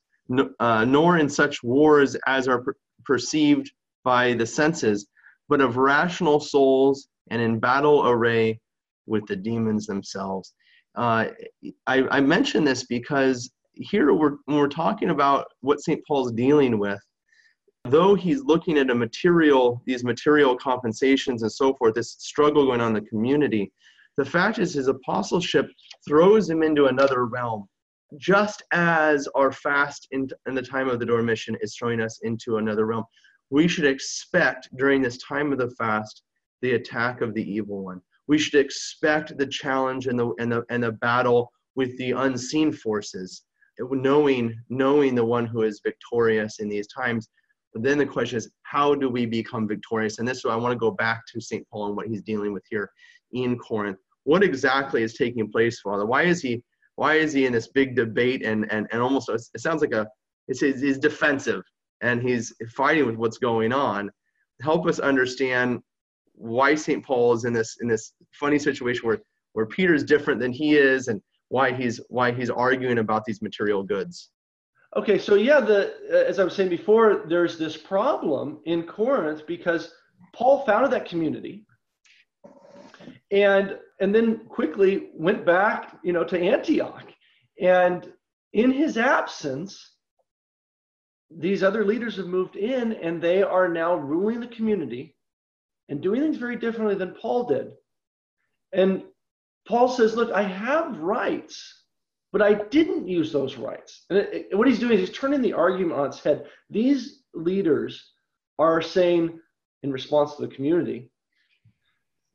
uh, 0.61 0.85
nor 0.85 1.19
in 1.19 1.29
such 1.29 1.63
wars 1.63 2.17
as 2.27 2.47
are 2.47 2.63
per- 2.63 2.77
perceived 3.05 3.71
by 4.05 4.35
the 4.35 4.47
senses, 4.47 5.09
but 5.49 5.61
of 5.61 5.77
rational 5.77 6.41
souls 6.41 7.09
and 7.31 7.41
in 7.43 7.59
battle 7.59 8.09
array 8.09 8.61
with 9.07 9.27
the 9.27 9.37
demons 9.37 9.87
themselves. 9.87 10.55
Uh, 10.95 11.29
I, 11.87 12.07
I 12.09 12.21
mention 12.21 12.65
this 12.65 12.85
because 12.85 13.51
here 13.81 14.13
we're, 14.13 14.37
when 14.45 14.59
we're 14.59 14.69
talking 14.69 15.11
about 15.11 15.47
what 15.61 15.81
St. 15.81 16.01
Paul's 16.07 16.33
dealing 16.33 16.79
with, 16.79 17.01
though 17.85 18.15
he's 18.15 18.43
looking 18.43 18.79
at 18.79 18.91
a 18.91 18.95
material, 18.95 19.83
these 19.87 20.05
material 20.05 20.57
compensations 20.57 21.43
and 21.43 21.51
so 21.51 21.75
forth, 21.75 21.95
this 21.95 22.17
struggle 22.19 22.67
going 22.67 22.81
on 22.81 22.89
in 22.89 23.03
the 23.03 23.09
community, 23.09 23.73
the 24.17 24.25
fact 24.25 24.59
is 24.59 24.75
his 24.75 24.89
apostleship 24.89 25.71
throws 26.07 26.49
him 26.51 26.63
into 26.63 26.87
another 26.87 27.25
realm, 27.27 27.67
just 28.19 28.63
as 28.73 29.27
our 29.35 29.51
fast 29.51 30.09
in, 30.11 30.29
in 30.47 30.55
the 30.55 30.63
time 30.63 30.89
of 30.89 30.99
the 30.99 31.07
Dormition 31.07 31.57
is 31.63 31.75
throwing 31.75 32.01
us 32.01 32.21
into 32.23 32.59
another 32.59 32.87
realm. 32.87 33.05
We 33.49 33.67
should 33.67 33.87
expect 33.87 34.69
during 34.77 35.01
this 35.01 35.19
time 35.19 35.53
of 35.53 35.59
the 35.59 35.71
fast 35.71 36.23
the 36.61 36.73
attack 36.73 37.23
of 37.23 37.35
the 37.35 37.51
evil 37.51 37.83
one. 37.83 38.03
We 38.29 38.39
should 38.39 38.61
expect 38.61 39.39
the 39.39 39.47
challenge 39.47 40.07
and 40.07 40.19
the 40.19 40.33
and 40.39 40.53
the 40.53 40.65
and 40.71 40.83
the 40.83 40.93
battle 40.93 41.51
with 41.75 41.97
the 41.99 42.13
unseen 42.13 42.73
forces, 42.73 43.43
knowing 43.91 44.55
knowing 44.69 45.15
the 45.15 45.25
one 45.25 45.47
who 45.47 45.63
is 45.63 45.81
victorious 45.85 46.61
in 46.61 46.69
these 46.69 46.87
times 46.89 47.29
but 47.73 47.83
then 47.83 47.99
the 47.99 48.07
question 48.07 48.39
is, 48.39 48.51
how 48.63 48.95
do 48.95 49.09
we 49.09 49.27
become 49.27 49.69
victorious? 49.69 50.19
And 50.19 50.27
this 50.27 50.39
is 50.39 50.45
I 50.47 50.57
want 50.57 50.73
to 50.73 50.79
go 50.79 50.91
back 50.91 51.23
to 51.33 51.41
St. 51.41 51.67
Paul 51.71 51.87
and 51.89 51.97
what 51.97 52.09
he's 52.09 52.23
dealing 52.23 52.53
with 52.53 52.65
here 52.69 52.91
in 53.33 53.59
Corinth. 53.59 53.99
What 54.25 54.43
exactly 54.43 55.03
is 55.03 55.15
taking 55.15 55.51
place, 55.51 55.81
Father? 55.81 56.07
Why 56.07 56.23
is 56.23 56.43
he 56.43 56.63
why 56.97 57.15
is 57.15 57.33
he 57.33 57.47
in 57.47 57.53
this 57.53 57.69
big 57.69 57.95
debate 57.95 58.45
and 58.45 58.71
and, 58.71 58.87
and 58.91 59.01
almost 59.01 59.29
it 59.29 59.61
sounds 59.61 59.81
like 59.81 59.93
a 59.93 60.07
it's 60.49 60.61
he's 60.61 60.99
defensive 60.99 61.63
and 62.03 62.23
he's 62.23 62.53
fighting 62.75 63.07
with 63.07 63.17
what's 63.17 63.39
going 63.39 63.73
on. 63.73 64.11
Help 64.63 64.87
us 64.87 64.99
understand 64.99 65.81
why 66.35 66.75
St. 66.75 67.05
Paul 67.05 67.35
is 67.35 67.45
in 67.45 67.53
this 67.53 67.77
in 67.81 67.89
this 67.89 68.13
funny 68.33 68.59
situation 68.59 69.07
where 69.07 69.21
where 69.53 69.67
Peter's 69.67 70.05
different 70.05 70.41
than 70.41 70.53
he 70.53 70.77
is 70.77 71.09
and 71.09 71.21
why 71.51 71.73
he's 71.73 72.01
why 72.09 72.33
he's 72.33 72.49
arguing 72.49 72.99
about 72.99 73.25
these 73.25 73.43
material 73.43 73.83
goods. 73.83 74.31
Okay, 74.97 75.19
so 75.19 75.35
yeah, 75.35 75.61
the 75.61 75.93
as 76.11 76.39
I 76.39 76.45
was 76.45 76.55
saying 76.55 76.71
before, 76.71 77.27
there's 77.29 77.59
this 77.59 77.77
problem 77.77 78.61
in 78.65 78.85
Corinth 78.85 79.47
because 79.47 79.93
Paul 80.33 80.65
founded 80.65 80.93
that 80.93 81.09
community, 81.09 81.67
and 83.31 83.79
and 84.01 84.15
then 84.15 84.47
quickly 84.49 85.11
went 85.13 85.45
back, 85.45 85.97
you 86.03 86.13
know, 86.13 86.25
to 86.25 86.41
Antioch, 86.41 87.07
and 87.61 88.11
in 88.53 88.71
his 88.73 88.97
absence, 88.97 89.97
these 91.31 91.63
other 91.63 91.85
leaders 91.85 92.17
have 92.17 92.27
moved 92.27 92.57
in, 92.57 92.93
and 92.93 93.21
they 93.21 93.43
are 93.43 93.69
now 93.69 93.95
ruling 93.97 94.41
the 94.41 94.49
community, 94.49 95.17
and 95.89 96.01
doing 96.01 96.21
things 96.21 96.37
very 96.37 96.57
differently 96.57 96.95
than 96.95 97.15
Paul 97.21 97.45
did, 97.45 97.73
and 98.73 99.03
Paul 99.67 99.89
says, 99.89 100.15
"Look, 100.15 100.33
I 100.33 100.43
have 100.43 100.99
rights." 100.99 101.77
But 102.33 102.43
I 102.43 102.55
didn't 102.55 103.09
use 103.09 103.33
those 103.33 103.57
rights. 103.57 104.05
And 104.09 104.19
it, 104.19 104.47
it, 104.53 104.57
what 104.57 104.69
he's 104.69 104.79
doing 104.79 104.93
is 104.93 105.01
he's 105.01 105.19
turning 105.19 105.43
the 105.43 105.53
argument 105.53 105.99
on 105.99 106.07
its 106.07 106.21
head. 106.21 106.47
These 106.69 107.25
leaders 107.35 108.13
are 108.59 108.81
saying, 108.81 109.41
in 109.83 109.91
response 109.91 110.37
to 110.37 110.43
the 110.43 110.55
community, 110.55 111.11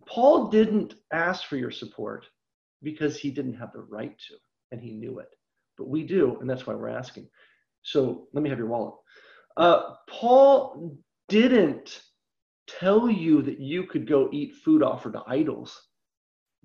Paul 0.05 0.49
didn't 0.49 0.95
ask 1.13 1.45
for 1.45 1.55
your 1.55 1.71
support 1.71 2.25
because 2.83 3.17
he 3.17 3.31
didn't 3.31 3.55
have 3.55 3.71
the 3.71 3.81
right 3.81 4.17
to, 4.27 4.35
and 4.71 4.81
he 4.81 4.91
knew 4.91 5.19
it. 5.19 5.29
But 5.77 5.87
we 5.87 6.03
do, 6.03 6.37
and 6.39 6.49
that's 6.49 6.67
why 6.67 6.75
we're 6.75 6.89
asking. 6.89 7.27
So 7.83 8.27
let 8.33 8.43
me 8.43 8.49
have 8.49 8.59
your 8.59 8.67
wallet. 8.67 8.95
Uh, 9.57 9.93
Paul 10.09 10.97
didn't 11.29 12.01
tell 12.67 13.09
you 13.09 13.41
that 13.43 13.59
you 13.59 13.83
could 13.83 14.07
go 14.07 14.29
eat 14.31 14.55
food 14.55 14.83
offered 14.83 15.13
to 15.13 15.23
idols 15.27 15.79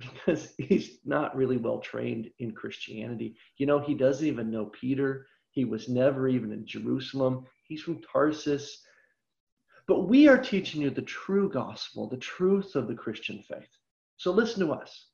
because 0.00 0.54
he's 0.58 0.98
not 1.04 1.36
really 1.36 1.56
well 1.56 1.78
trained 1.78 2.30
in 2.38 2.52
Christianity. 2.52 3.36
You 3.56 3.66
know, 3.66 3.78
he 3.78 3.94
doesn't 3.94 4.26
even 4.26 4.50
know 4.50 4.66
Peter. 4.66 5.26
He 5.50 5.64
was 5.64 5.88
never 5.88 6.28
even 6.28 6.52
in 6.52 6.66
Jerusalem. 6.66 7.44
He's 7.66 7.82
from 7.82 8.00
Tarsus. 8.00 8.82
But 9.86 10.08
we 10.08 10.28
are 10.28 10.38
teaching 10.38 10.82
you 10.82 10.90
the 10.90 11.02
true 11.02 11.50
gospel, 11.50 12.08
the 12.08 12.16
truth 12.16 12.76
of 12.76 12.86
the 12.86 12.94
Christian 12.94 13.42
faith. 13.48 13.68
So 14.16 14.30
listen 14.30 14.66
to 14.66 14.72
us. 14.72 15.06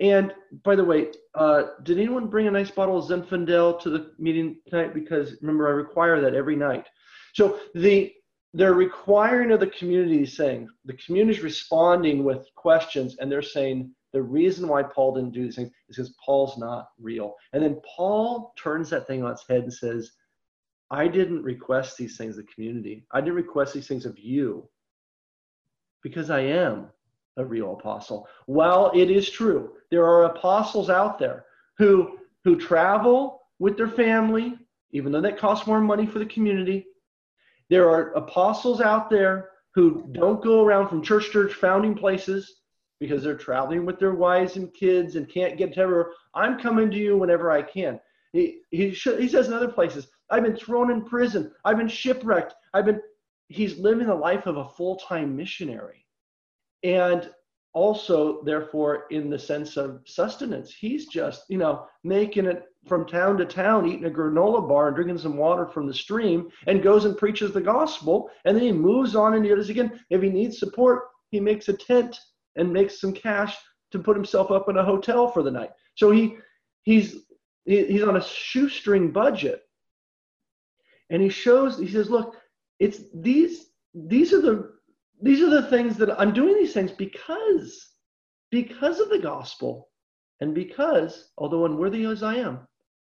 And 0.00 0.32
by 0.64 0.76
the 0.76 0.84
way, 0.84 1.08
uh, 1.34 1.62
did 1.82 1.98
anyone 1.98 2.28
bring 2.28 2.46
a 2.46 2.50
nice 2.50 2.70
bottle 2.70 2.98
of 2.98 3.04
Zinfandel 3.06 3.80
to 3.80 3.90
the 3.90 4.12
meeting 4.18 4.56
tonight? 4.68 4.94
Because 4.94 5.36
remember, 5.40 5.68
I 5.68 5.72
require 5.72 6.20
that 6.20 6.34
every 6.34 6.56
night. 6.56 6.86
So 7.34 7.58
the 7.74 8.12
they're 8.54 8.74
requiring 8.74 9.52
of 9.52 9.60
the 9.60 9.66
community 9.66 10.24
saying 10.24 10.68
the 10.84 10.94
community 10.94 11.38
is 11.38 11.44
responding 11.44 12.24
with 12.24 12.46
questions 12.54 13.16
and 13.18 13.30
they're 13.30 13.42
saying 13.42 13.90
the 14.12 14.22
reason 14.22 14.66
why 14.66 14.82
paul 14.82 15.14
didn't 15.14 15.32
do 15.32 15.44
these 15.44 15.56
things 15.56 15.70
is 15.88 15.96
because 15.96 16.14
paul's 16.24 16.56
not 16.56 16.88
real. 17.00 17.34
And 17.52 17.62
then 17.62 17.80
paul 17.96 18.54
turns 18.58 18.88
that 18.90 19.06
thing 19.06 19.22
on 19.22 19.32
its 19.32 19.46
head 19.48 19.64
and 19.64 19.72
says 19.72 20.12
i 20.90 21.06
didn't 21.06 21.42
request 21.42 21.96
these 21.98 22.16
things 22.16 22.38
of 22.38 22.46
the 22.46 22.52
community. 22.52 23.04
I 23.12 23.20
didn't 23.20 23.34
request 23.34 23.74
these 23.74 23.86
things 23.86 24.06
of 24.06 24.18
you. 24.18 24.68
Because 26.02 26.30
i 26.30 26.40
am 26.40 26.88
a 27.36 27.44
real 27.44 27.74
apostle. 27.74 28.26
While 28.46 28.90
it 28.94 29.10
is 29.10 29.28
true 29.28 29.72
there 29.90 30.06
are 30.06 30.24
apostles 30.24 30.88
out 30.88 31.18
there 31.18 31.44
who 31.76 32.18
who 32.44 32.56
travel 32.56 33.42
with 33.58 33.76
their 33.76 33.88
family 33.88 34.56
even 34.92 35.12
though 35.12 35.20
that 35.20 35.36
costs 35.36 35.66
more 35.66 35.82
money 35.82 36.06
for 36.06 36.18
the 36.18 36.26
community 36.26 36.86
there 37.70 37.88
are 37.88 38.12
apostles 38.12 38.80
out 38.80 39.10
there 39.10 39.50
who 39.74 40.08
don't 40.12 40.42
go 40.42 40.64
around 40.64 40.88
from 40.88 41.02
church 41.02 41.26
to 41.26 41.32
church 41.32 41.54
founding 41.54 41.94
places 41.94 42.62
because 43.00 43.22
they're 43.22 43.36
traveling 43.36 43.86
with 43.86 43.98
their 43.98 44.14
wives 44.14 44.56
and 44.56 44.74
kids 44.74 45.16
and 45.16 45.32
can't 45.32 45.56
get 45.56 45.74
to 45.74 45.80
everywhere. 45.80 46.12
I'm 46.34 46.58
coming 46.58 46.90
to 46.90 46.96
you 46.96 47.16
whenever 47.16 47.50
I 47.50 47.62
can. 47.62 48.00
He, 48.32 48.60
he, 48.70 48.90
he 48.90 49.28
says 49.28 49.46
in 49.46 49.52
other 49.52 49.68
places, 49.68 50.08
I've 50.30 50.42
been 50.42 50.56
thrown 50.56 50.90
in 50.90 51.04
prison. 51.04 51.52
I've 51.64 51.78
been 51.78 51.88
shipwrecked. 51.88 52.54
I've 52.74 52.84
been, 52.84 53.00
he's 53.48 53.78
living 53.78 54.08
the 54.08 54.14
life 54.14 54.46
of 54.46 54.56
a 54.56 54.68
full 54.68 54.96
time 54.96 55.36
missionary. 55.36 56.06
And 56.82 57.30
also, 57.74 58.42
therefore, 58.44 59.04
in 59.10 59.30
the 59.30 59.38
sense 59.38 59.76
of 59.76 60.00
sustenance, 60.06 60.74
he's 60.74 61.06
just, 61.06 61.44
you 61.48 61.58
know, 61.58 61.86
making 62.02 62.46
it 62.46 62.64
from 62.86 63.06
town 63.06 63.36
to 63.36 63.44
town 63.44 63.86
eating 63.86 64.06
a 64.06 64.10
granola 64.10 64.66
bar 64.66 64.88
and 64.88 64.96
drinking 64.96 65.18
some 65.18 65.36
water 65.36 65.66
from 65.66 65.86
the 65.86 65.94
stream 65.94 66.48
and 66.66 66.82
goes 66.82 67.04
and 67.04 67.18
preaches 67.18 67.52
the 67.52 67.60
gospel. 67.60 68.30
And 68.44 68.56
then 68.56 68.64
he 68.64 68.72
moves 68.72 69.14
on 69.14 69.34
and 69.34 69.44
he 69.44 69.54
does 69.54 69.68
again. 69.68 70.00
If 70.10 70.22
he 70.22 70.30
needs 70.30 70.58
support 70.58 71.02
he 71.30 71.40
makes 71.40 71.68
a 71.68 71.74
tent 71.74 72.18
and 72.56 72.72
makes 72.72 73.00
some 73.00 73.12
cash 73.12 73.56
to 73.90 73.98
put 73.98 74.16
himself 74.16 74.50
up 74.50 74.68
in 74.68 74.76
a 74.76 74.84
hotel 74.84 75.28
for 75.30 75.42
the 75.42 75.50
night. 75.50 75.70
So 75.94 76.10
he 76.10 76.36
he's 76.82 77.16
he's 77.64 78.02
on 78.02 78.16
a 78.16 78.22
shoestring 78.22 79.12
budget. 79.12 79.62
And 81.10 81.22
he 81.22 81.28
shows 81.28 81.78
he 81.78 81.90
says 81.90 82.10
look 82.10 82.36
it's 82.78 83.00
these 83.14 83.66
these 83.94 84.32
are 84.32 84.40
the 84.40 84.77
these 85.20 85.42
are 85.42 85.50
the 85.50 85.68
things 85.68 85.96
that 85.96 86.18
i'm 86.20 86.32
doing 86.32 86.54
these 86.54 86.72
things 86.72 86.92
because 86.92 87.90
because 88.50 89.00
of 89.00 89.10
the 89.10 89.18
gospel 89.18 89.88
and 90.40 90.54
because 90.54 91.30
although 91.38 91.64
unworthy 91.64 92.04
as 92.04 92.22
i 92.22 92.34
am 92.36 92.66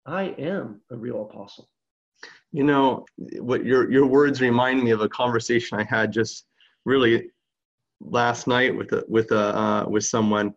I 0.07 0.35
am 0.39 0.81
a 0.91 0.97
real 0.97 1.23
apostle. 1.23 1.69
You 2.53 2.65
know, 2.65 3.05
what 3.39 3.65
your 3.65 3.91
your 3.91 4.07
words 4.07 4.41
remind 4.41 4.83
me 4.83 4.91
of 4.91 5.01
a 5.01 5.09
conversation 5.09 5.79
I 5.79 5.85
had 5.85 6.13
just 6.13 6.47
really 6.85 7.31
last 8.01 8.47
night 8.47 8.77
with 8.77 8.93
a, 8.93 9.05
with 9.09 9.31
a, 9.33 9.57
uh, 9.57 9.85
with 9.89 10.05
someone. 10.05 10.55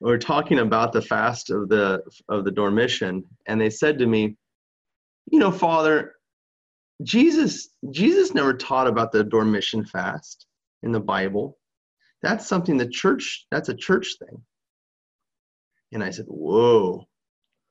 We 0.00 0.10
were 0.10 0.18
talking 0.18 0.60
about 0.60 0.92
the 0.92 1.02
fast 1.02 1.50
of 1.50 1.68
the 1.68 2.02
of 2.28 2.44
the 2.44 2.50
Dormition, 2.50 3.24
and 3.46 3.60
they 3.60 3.70
said 3.70 3.98
to 3.98 4.06
me, 4.06 4.36
"You 5.30 5.38
know, 5.38 5.50
Father, 5.50 6.14
Jesus 7.02 7.70
Jesus 7.90 8.34
never 8.34 8.54
taught 8.54 8.86
about 8.86 9.12
the 9.12 9.24
Dormition 9.24 9.84
fast 9.84 10.46
in 10.86 10.92
the 10.92 11.00
Bible. 11.00 11.58
That's 12.22 12.46
something 12.46 12.78
the 12.78 12.88
church. 12.88 13.46
That's 13.50 13.68
a 13.68 13.74
church 13.74 14.16
thing." 14.18 14.42
And 15.92 16.02
I 16.02 16.10
said, 16.10 16.26
"Whoa, 16.28 17.04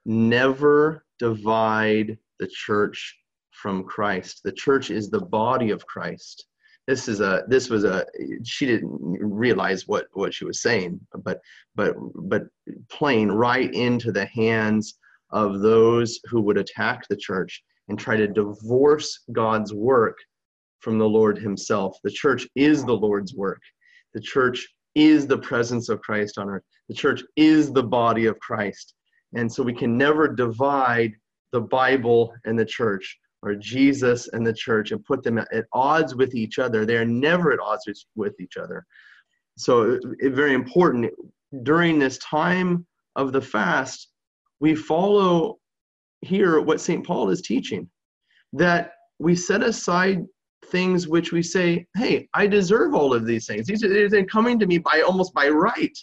never 0.06 1.06
divide 1.18 2.20
the 2.40 2.48
church 2.48 3.18
from 3.52 3.84
Christ. 3.86 4.42
The 4.44 4.52
church 4.52 4.92
is 4.92 5.10
the 5.10 5.22
body 5.22 5.72
of 5.72 5.88
Christ." 5.88 6.48
this 6.88 7.08
is 7.08 7.20
a 7.20 7.44
this 7.48 7.70
was 7.70 7.84
a 7.84 8.06
she 8.44 8.66
didn't 8.66 9.18
realize 9.20 9.88
what 9.88 10.08
what 10.14 10.34
she 10.34 10.46
was 10.46 10.62
saying 10.62 11.00
but 11.24 11.40
but 11.76 11.96
but 12.16 12.44
playing 12.90 13.32
right 13.32 13.74
into 13.74 14.12
the 14.12 14.26
hands 14.26 14.98
of 15.32 15.62
those 15.62 16.20
who 16.26 16.42
would 16.42 16.58
attack 16.58 17.08
the 17.08 17.16
church 17.16 17.64
and 17.88 17.98
try 17.98 18.16
to 18.16 18.28
divorce 18.28 19.22
god's 19.32 19.74
work 19.74 20.18
from 20.86 21.00
the 21.00 21.10
lord 21.10 21.38
himself 21.38 21.98
the 22.04 22.12
church 22.12 22.48
is 22.56 22.86
the 22.86 22.94
lord's 22.94 23.34
work 23.34 23.62
the 24.14 24.22
church 24.22 24.68
is 24.94 25.26
the 25.26 25.38
presence 25.38 25.90
of 25.90 26.00
christ 26.02 26.38
on 26.38 26.48
earth 26.48 26.64
the 26.88 26.96
church 26.96 27.24
is 27.36 27.74
the 27.74 27.84
body 27.84 28.28
of 28.28 28.40
christ 28.40 28.94
and 29.34 29.52
so 29.52 29.64
we 29.64 29.74
can 29.74 29.98
never 29.98 30.28
divide 30.28 31.12
the 31.52 31.60
bible 31.60 32.32
and 32.46 32.58
the 32.58 32.66
church 32.66 33.18
or 33.46 33.54
Jesus 33.54 34.28
and 34.30 34.46
the 34.46 34.54
church 34.54 34.92
and 34.92 35.06
put 35.06 35.24
them 35.24 35.38
at 35.38 35.66
odds 35.72 36.16
with 36.16 36.34
each 36.34 36.58
other. 36.58 36.84
They 36.84 36.98
are 36.98 37.06
never 37.06 37.54
at 37.54 37.60
odds 37.60 38.08
with 38.16 38.34
each 38.42 38.58
other. 38.58 38.86
So, 39.56 40.00
very 40.20 40.56
important 40.56 41.14
during 41.62 42.00
this 42.00 42.18
time 42.18 42.88
of 43.16 43.32
the 43.32 43.42
fast, 43.42 44.10
we 44.60 44.74
follow 44.74 45.60
here 46.22 46.60
what 46.60 46.82
St. 46.82 47.06
Paul 47.06 47.30
is 47.30 47.42
teaching 47.44 47.88
that 48.54 48.94
we 49.20 49.36
set 49.36 49.62
aside 49.62 50.26
things 50.66 51.08
which 51.08 51.32
we 51.32 51.42
say, 51.42 51.86
hey, 51.96 52.28
I 52.34 52.48
deserve 52.48 52.94
all 52.94 53.14
of 53.14 53.26
these 53.26 53.46
things. 53.46 53.68
These 53.68 53.84
are 53.84 54.10
they're 54.10 54.26
coming 54.26 54.60
to 54.60 54.68
me 54.68 54.78
by 54.78 55.02
almost 55.02 55.34
by 55.34 55.50
right. 55.50 55.98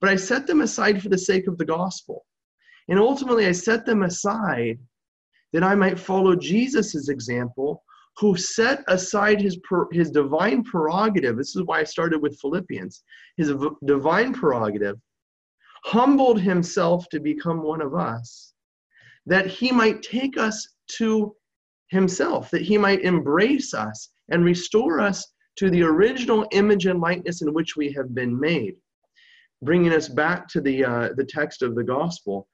But 0.00 0.10
I 0.10 0.16
set 0.16 0.46
them 0.46 0.62
aside 0.62 1.02
for 1.02 1.08
the 1.08 1.18
sake 1.18 1.46
of 1.46 1.58
the 1.58 1.64
gospel. 1.64 2.24
And 2.88 2.98
ultimately, 2.98 3.46
I 3.46 3.52
set 3.52 3.86
them 3.86 4.02
aside 4.02 4.78
that 5.52 5.62
I 5.62 5.74
might 5.74 5.98
follow 5.98 6.34
Jesus' 6.34 7.08
example, 7.08 7.82
who 8.16 8.36
set 8.36 8.82
aside 8.88 9.40
his, 9.40 9.58
his 9.92 10.10
divine 10.10 10.64
prerogative. 10.64 11.36
This 11.36 11.56
is 11.56 11.62
why 11.64 11.80
I 11.80 11.84
started 11.84 12.20
with 12.20 12.38
Philippians. 12.40 13.02
His 13.36 13.52
divine 13.84 14.32
prerogative 14.32 14.96
humbled 15.84 16.40
himself 16.40 17.08
to 17.10 17.20
become 17.20 17.62
one 17.62 17.80
of 17.80 17.94
us, 17.94 18.52
that 19.26 19.46
he 19.46 19.72
might 19.72 20.02
take 20.02 20.36
us 20.36 20.68
to 20.98 21.34
himself, 21.90 22.50
that 22.50 22.62
he 22.62 22.78
might 22.78 23.02
embrace 23.02 23.74
us 23.74 24.10
and 24.30 24.44
restore 24.44 25.00
us 25.00 25.26
to 25.56 25.70
the 25.70 25.82
original 25.82 26.46
image 26.52 26.86
and 26.86 27.00
likeness 27.00 27.42
in 27.42 27.52
which 27.52 27.76
we 27.76 27.92
have 27.92 28.14
been 28.14 28.38
made. 28.38 28.76
Bringing 29.62 29.92
us 29.92 30.08
back 30.08 30.48
to 30.48 30.60
the, 30.60 30.84
uh, 30.84 31.08
the 31.16 31.24
text 31.24 31.62
of 31.62 31.74
the 31.74 31.84
gospel, 31.84 32.48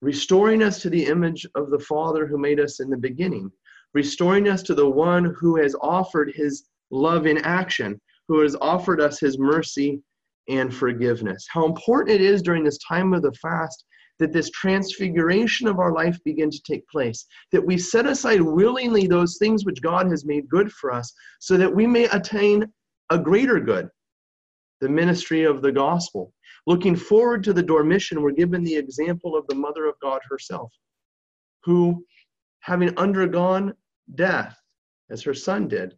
restoring 0.00 0.62
us 0.62 0.80
to 0.82 0.90
the 0.90 1.06
image 1.06 1.46
of 1.54 1.70
the 1.70 1.78
Father 1.78 2.26
who 2.26 2.38
made 2.38 2.60
us 2.60 2.80
in 2.80 2.88
the 2.88 2.96
beginning, 2.96 3.50
restoring 3.94 4.48
us 4.48 4.62
to 4.62 4.74
the 4.74 4.88
one 4.88 5.34
who 5.38 5.56
has 5.56 5.74
offered 5.80 6.32
his 6.34 6.68
love 6.90 7.26
in 7.26 7.38
action, 7.38 8.00
who 8.28 8.40
has 8.40 8.54
offered 8.60 9.00
us 9.00 9.18
his 9.18 9.38
mercy 9.38 10.00
and 10.48 10.72
forgiveness. 10.72 11.46
How 11.50 11.64
important 11.64 12.14
it 12.14 12.20
is 12.20 12.42
during 12.42 12.64
this 12.64 12.78
time 12.78 13.12
of 13.12 13.22
the 13.22 13.32
fast 13.32 13.84
that 14.20 14.32
this 14.32 14.50
transfiguration 14.50 15.66
of 15.66 15.80
our 15.80 15.92
life 15.92 16.18
begin 16.24 16.50
to 16.50 16.62
take 16.62 16.86
place, 16.88 17.26
that 17.50 17.66
we 17.66 17.76
set 17.76 18.06
aside 18.06 18.40
willingly 18.40 19.06
those 19.06 19.38
things 19.38 19.64
which 19.64 19.82
God 19.82 20.06
has 20.06 20.24
made 20.24 20.48
good 20.48 20.70
for 20.70 20.92
us, 20.92 21.12
so 21.40 21.56
that 21.56 21.74
we 21.74 21.86
may 21.86 22.04
attain 22.04 22.70
a 23.10 23.18
greater 23.18 23.58
good, 23.58 23.88
the 24.80 24.88
ministry 24.88 25.44
of 25.44 25.62
the 25.62 25.72
gospel. 25.72 26.32
Looking 26.66 26.94
forward 26.94 27.42
to 27.44 27.52
the 27.52 27.62
Dormition, 27.62 28.20
we're 28.20 28.30
given 28.30 28.62
the 28.62 28.76
example 28.76 29.36
of 29.36 29.46
the 29.48 29.54
Mother 29.54 29.86
of 29.86 29.94
God 30.00 30.20
herself, 30.28 30.72
who, 31.64 32.04
having 32.60 32.96
undergone 32.98 33.74
death, 34.14 34.56
as 35.10 35.22
her 35.22 35.34
son 35.34 35.66
did, 35.66 35.96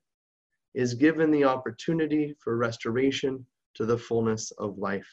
is 0.74 0.94
given 0.94 1.30
the 1.30 1.44
opportunity 1.44 2.34
for 2.38 2.56
restoration 2.56 3.44
to 3.74 3.84
the 3.84 3.98
fullness 3.98 4.52
of 4.52 4.78
life. 4.78 5.06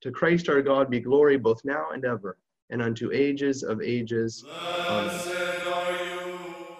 To 0.00 0.10
Christ 0.10 0.48
our 0.48 0.62
God 0.62 0.90
be 0.90 1.00
glory 1.00 1.36
both 1.36 1.60
now 1.64 1.90
and 1.92 2.04
ever, 2.04 2.38
and 2.70 2.82
unto 2.82 3.12
ages 3.12 3.62
of 3.62 3.80
ages. 3.80 4.44
Amen. 4.88 5.20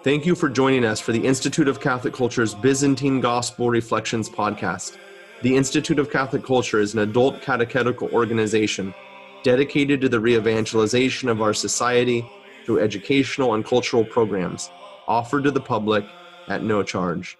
Thank 0.03 0.25
you 0.25 0.35
for 0.35 0.47
joining 0.47 0.85
us 0.85 0.99
for 0.99 1.11
the 1.11 1.25
Institute 1.25 1.67
of 1.67 1.81
Catholic 1.81 2.13
Culture's 2.13 2.53
Byzantine 2.53 3.19
Gospel 3.19 3.69
Reflections 3.69 4.29
podcast. 4.29 4.97
The 5.41 5.55
Institute 5.55 5.99
of 5.99 6.11
Catholic 6.11 6.45
Culture 6.45 6.79
is 6.79 6.93
an 6.93 6.99
adult 6.99 7.41
catechetical 7.41 8.09
organization 8.09 8.93
dedicated 9.43 10.01
to 10.01 10.09
the 10.09 10.19
re 10.19 10.35
evangelization 10.35 11.29
of 11.29 11.41
our 11.41 11.53
society 11.53 12.29
through 12.65 12.79
educational 12.79 13.53
and 13.53 13.65
cultural 13.65 14.03
programs 14.03 14.69
offered 15.07 15.43
to 15.43 15.51
the 15.51 15.61
public 15.61 16.05
at 16.47 16.63
no 16.63 16.83
charge. 16.83 17.37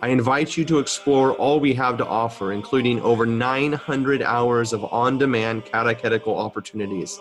I 0.00 0.08
invite 0.08 0.56
you 0.56 0.64
to 0.66 0.78
explore 0.78 1.32
all 1.32 1.60
we 1.60 1.74
have 1.74 1.96
to 1.98 2.06
offer, 2.06 2.52
including 2.52 3.00
over 3.00 3.24
900 3.24 4.22
hours 4.22 4.72
of 4.72 4.84
on 4.92 5.18
demand 5.18 5.64
catechetical 5.64 6.36
opportunities, 6.38 7.18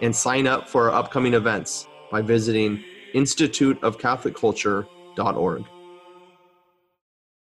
and 0.00 0.14
sign 0.14 0.46
up 0.46 0.68
for 0.68 0.90
our 0.90 0.96
upcoming 0.96 1.34
events 1.34 1.88
by 2.10 2.22
visiting 2.22 2.82
instituteofcatholicculture.org. 3.14 5.64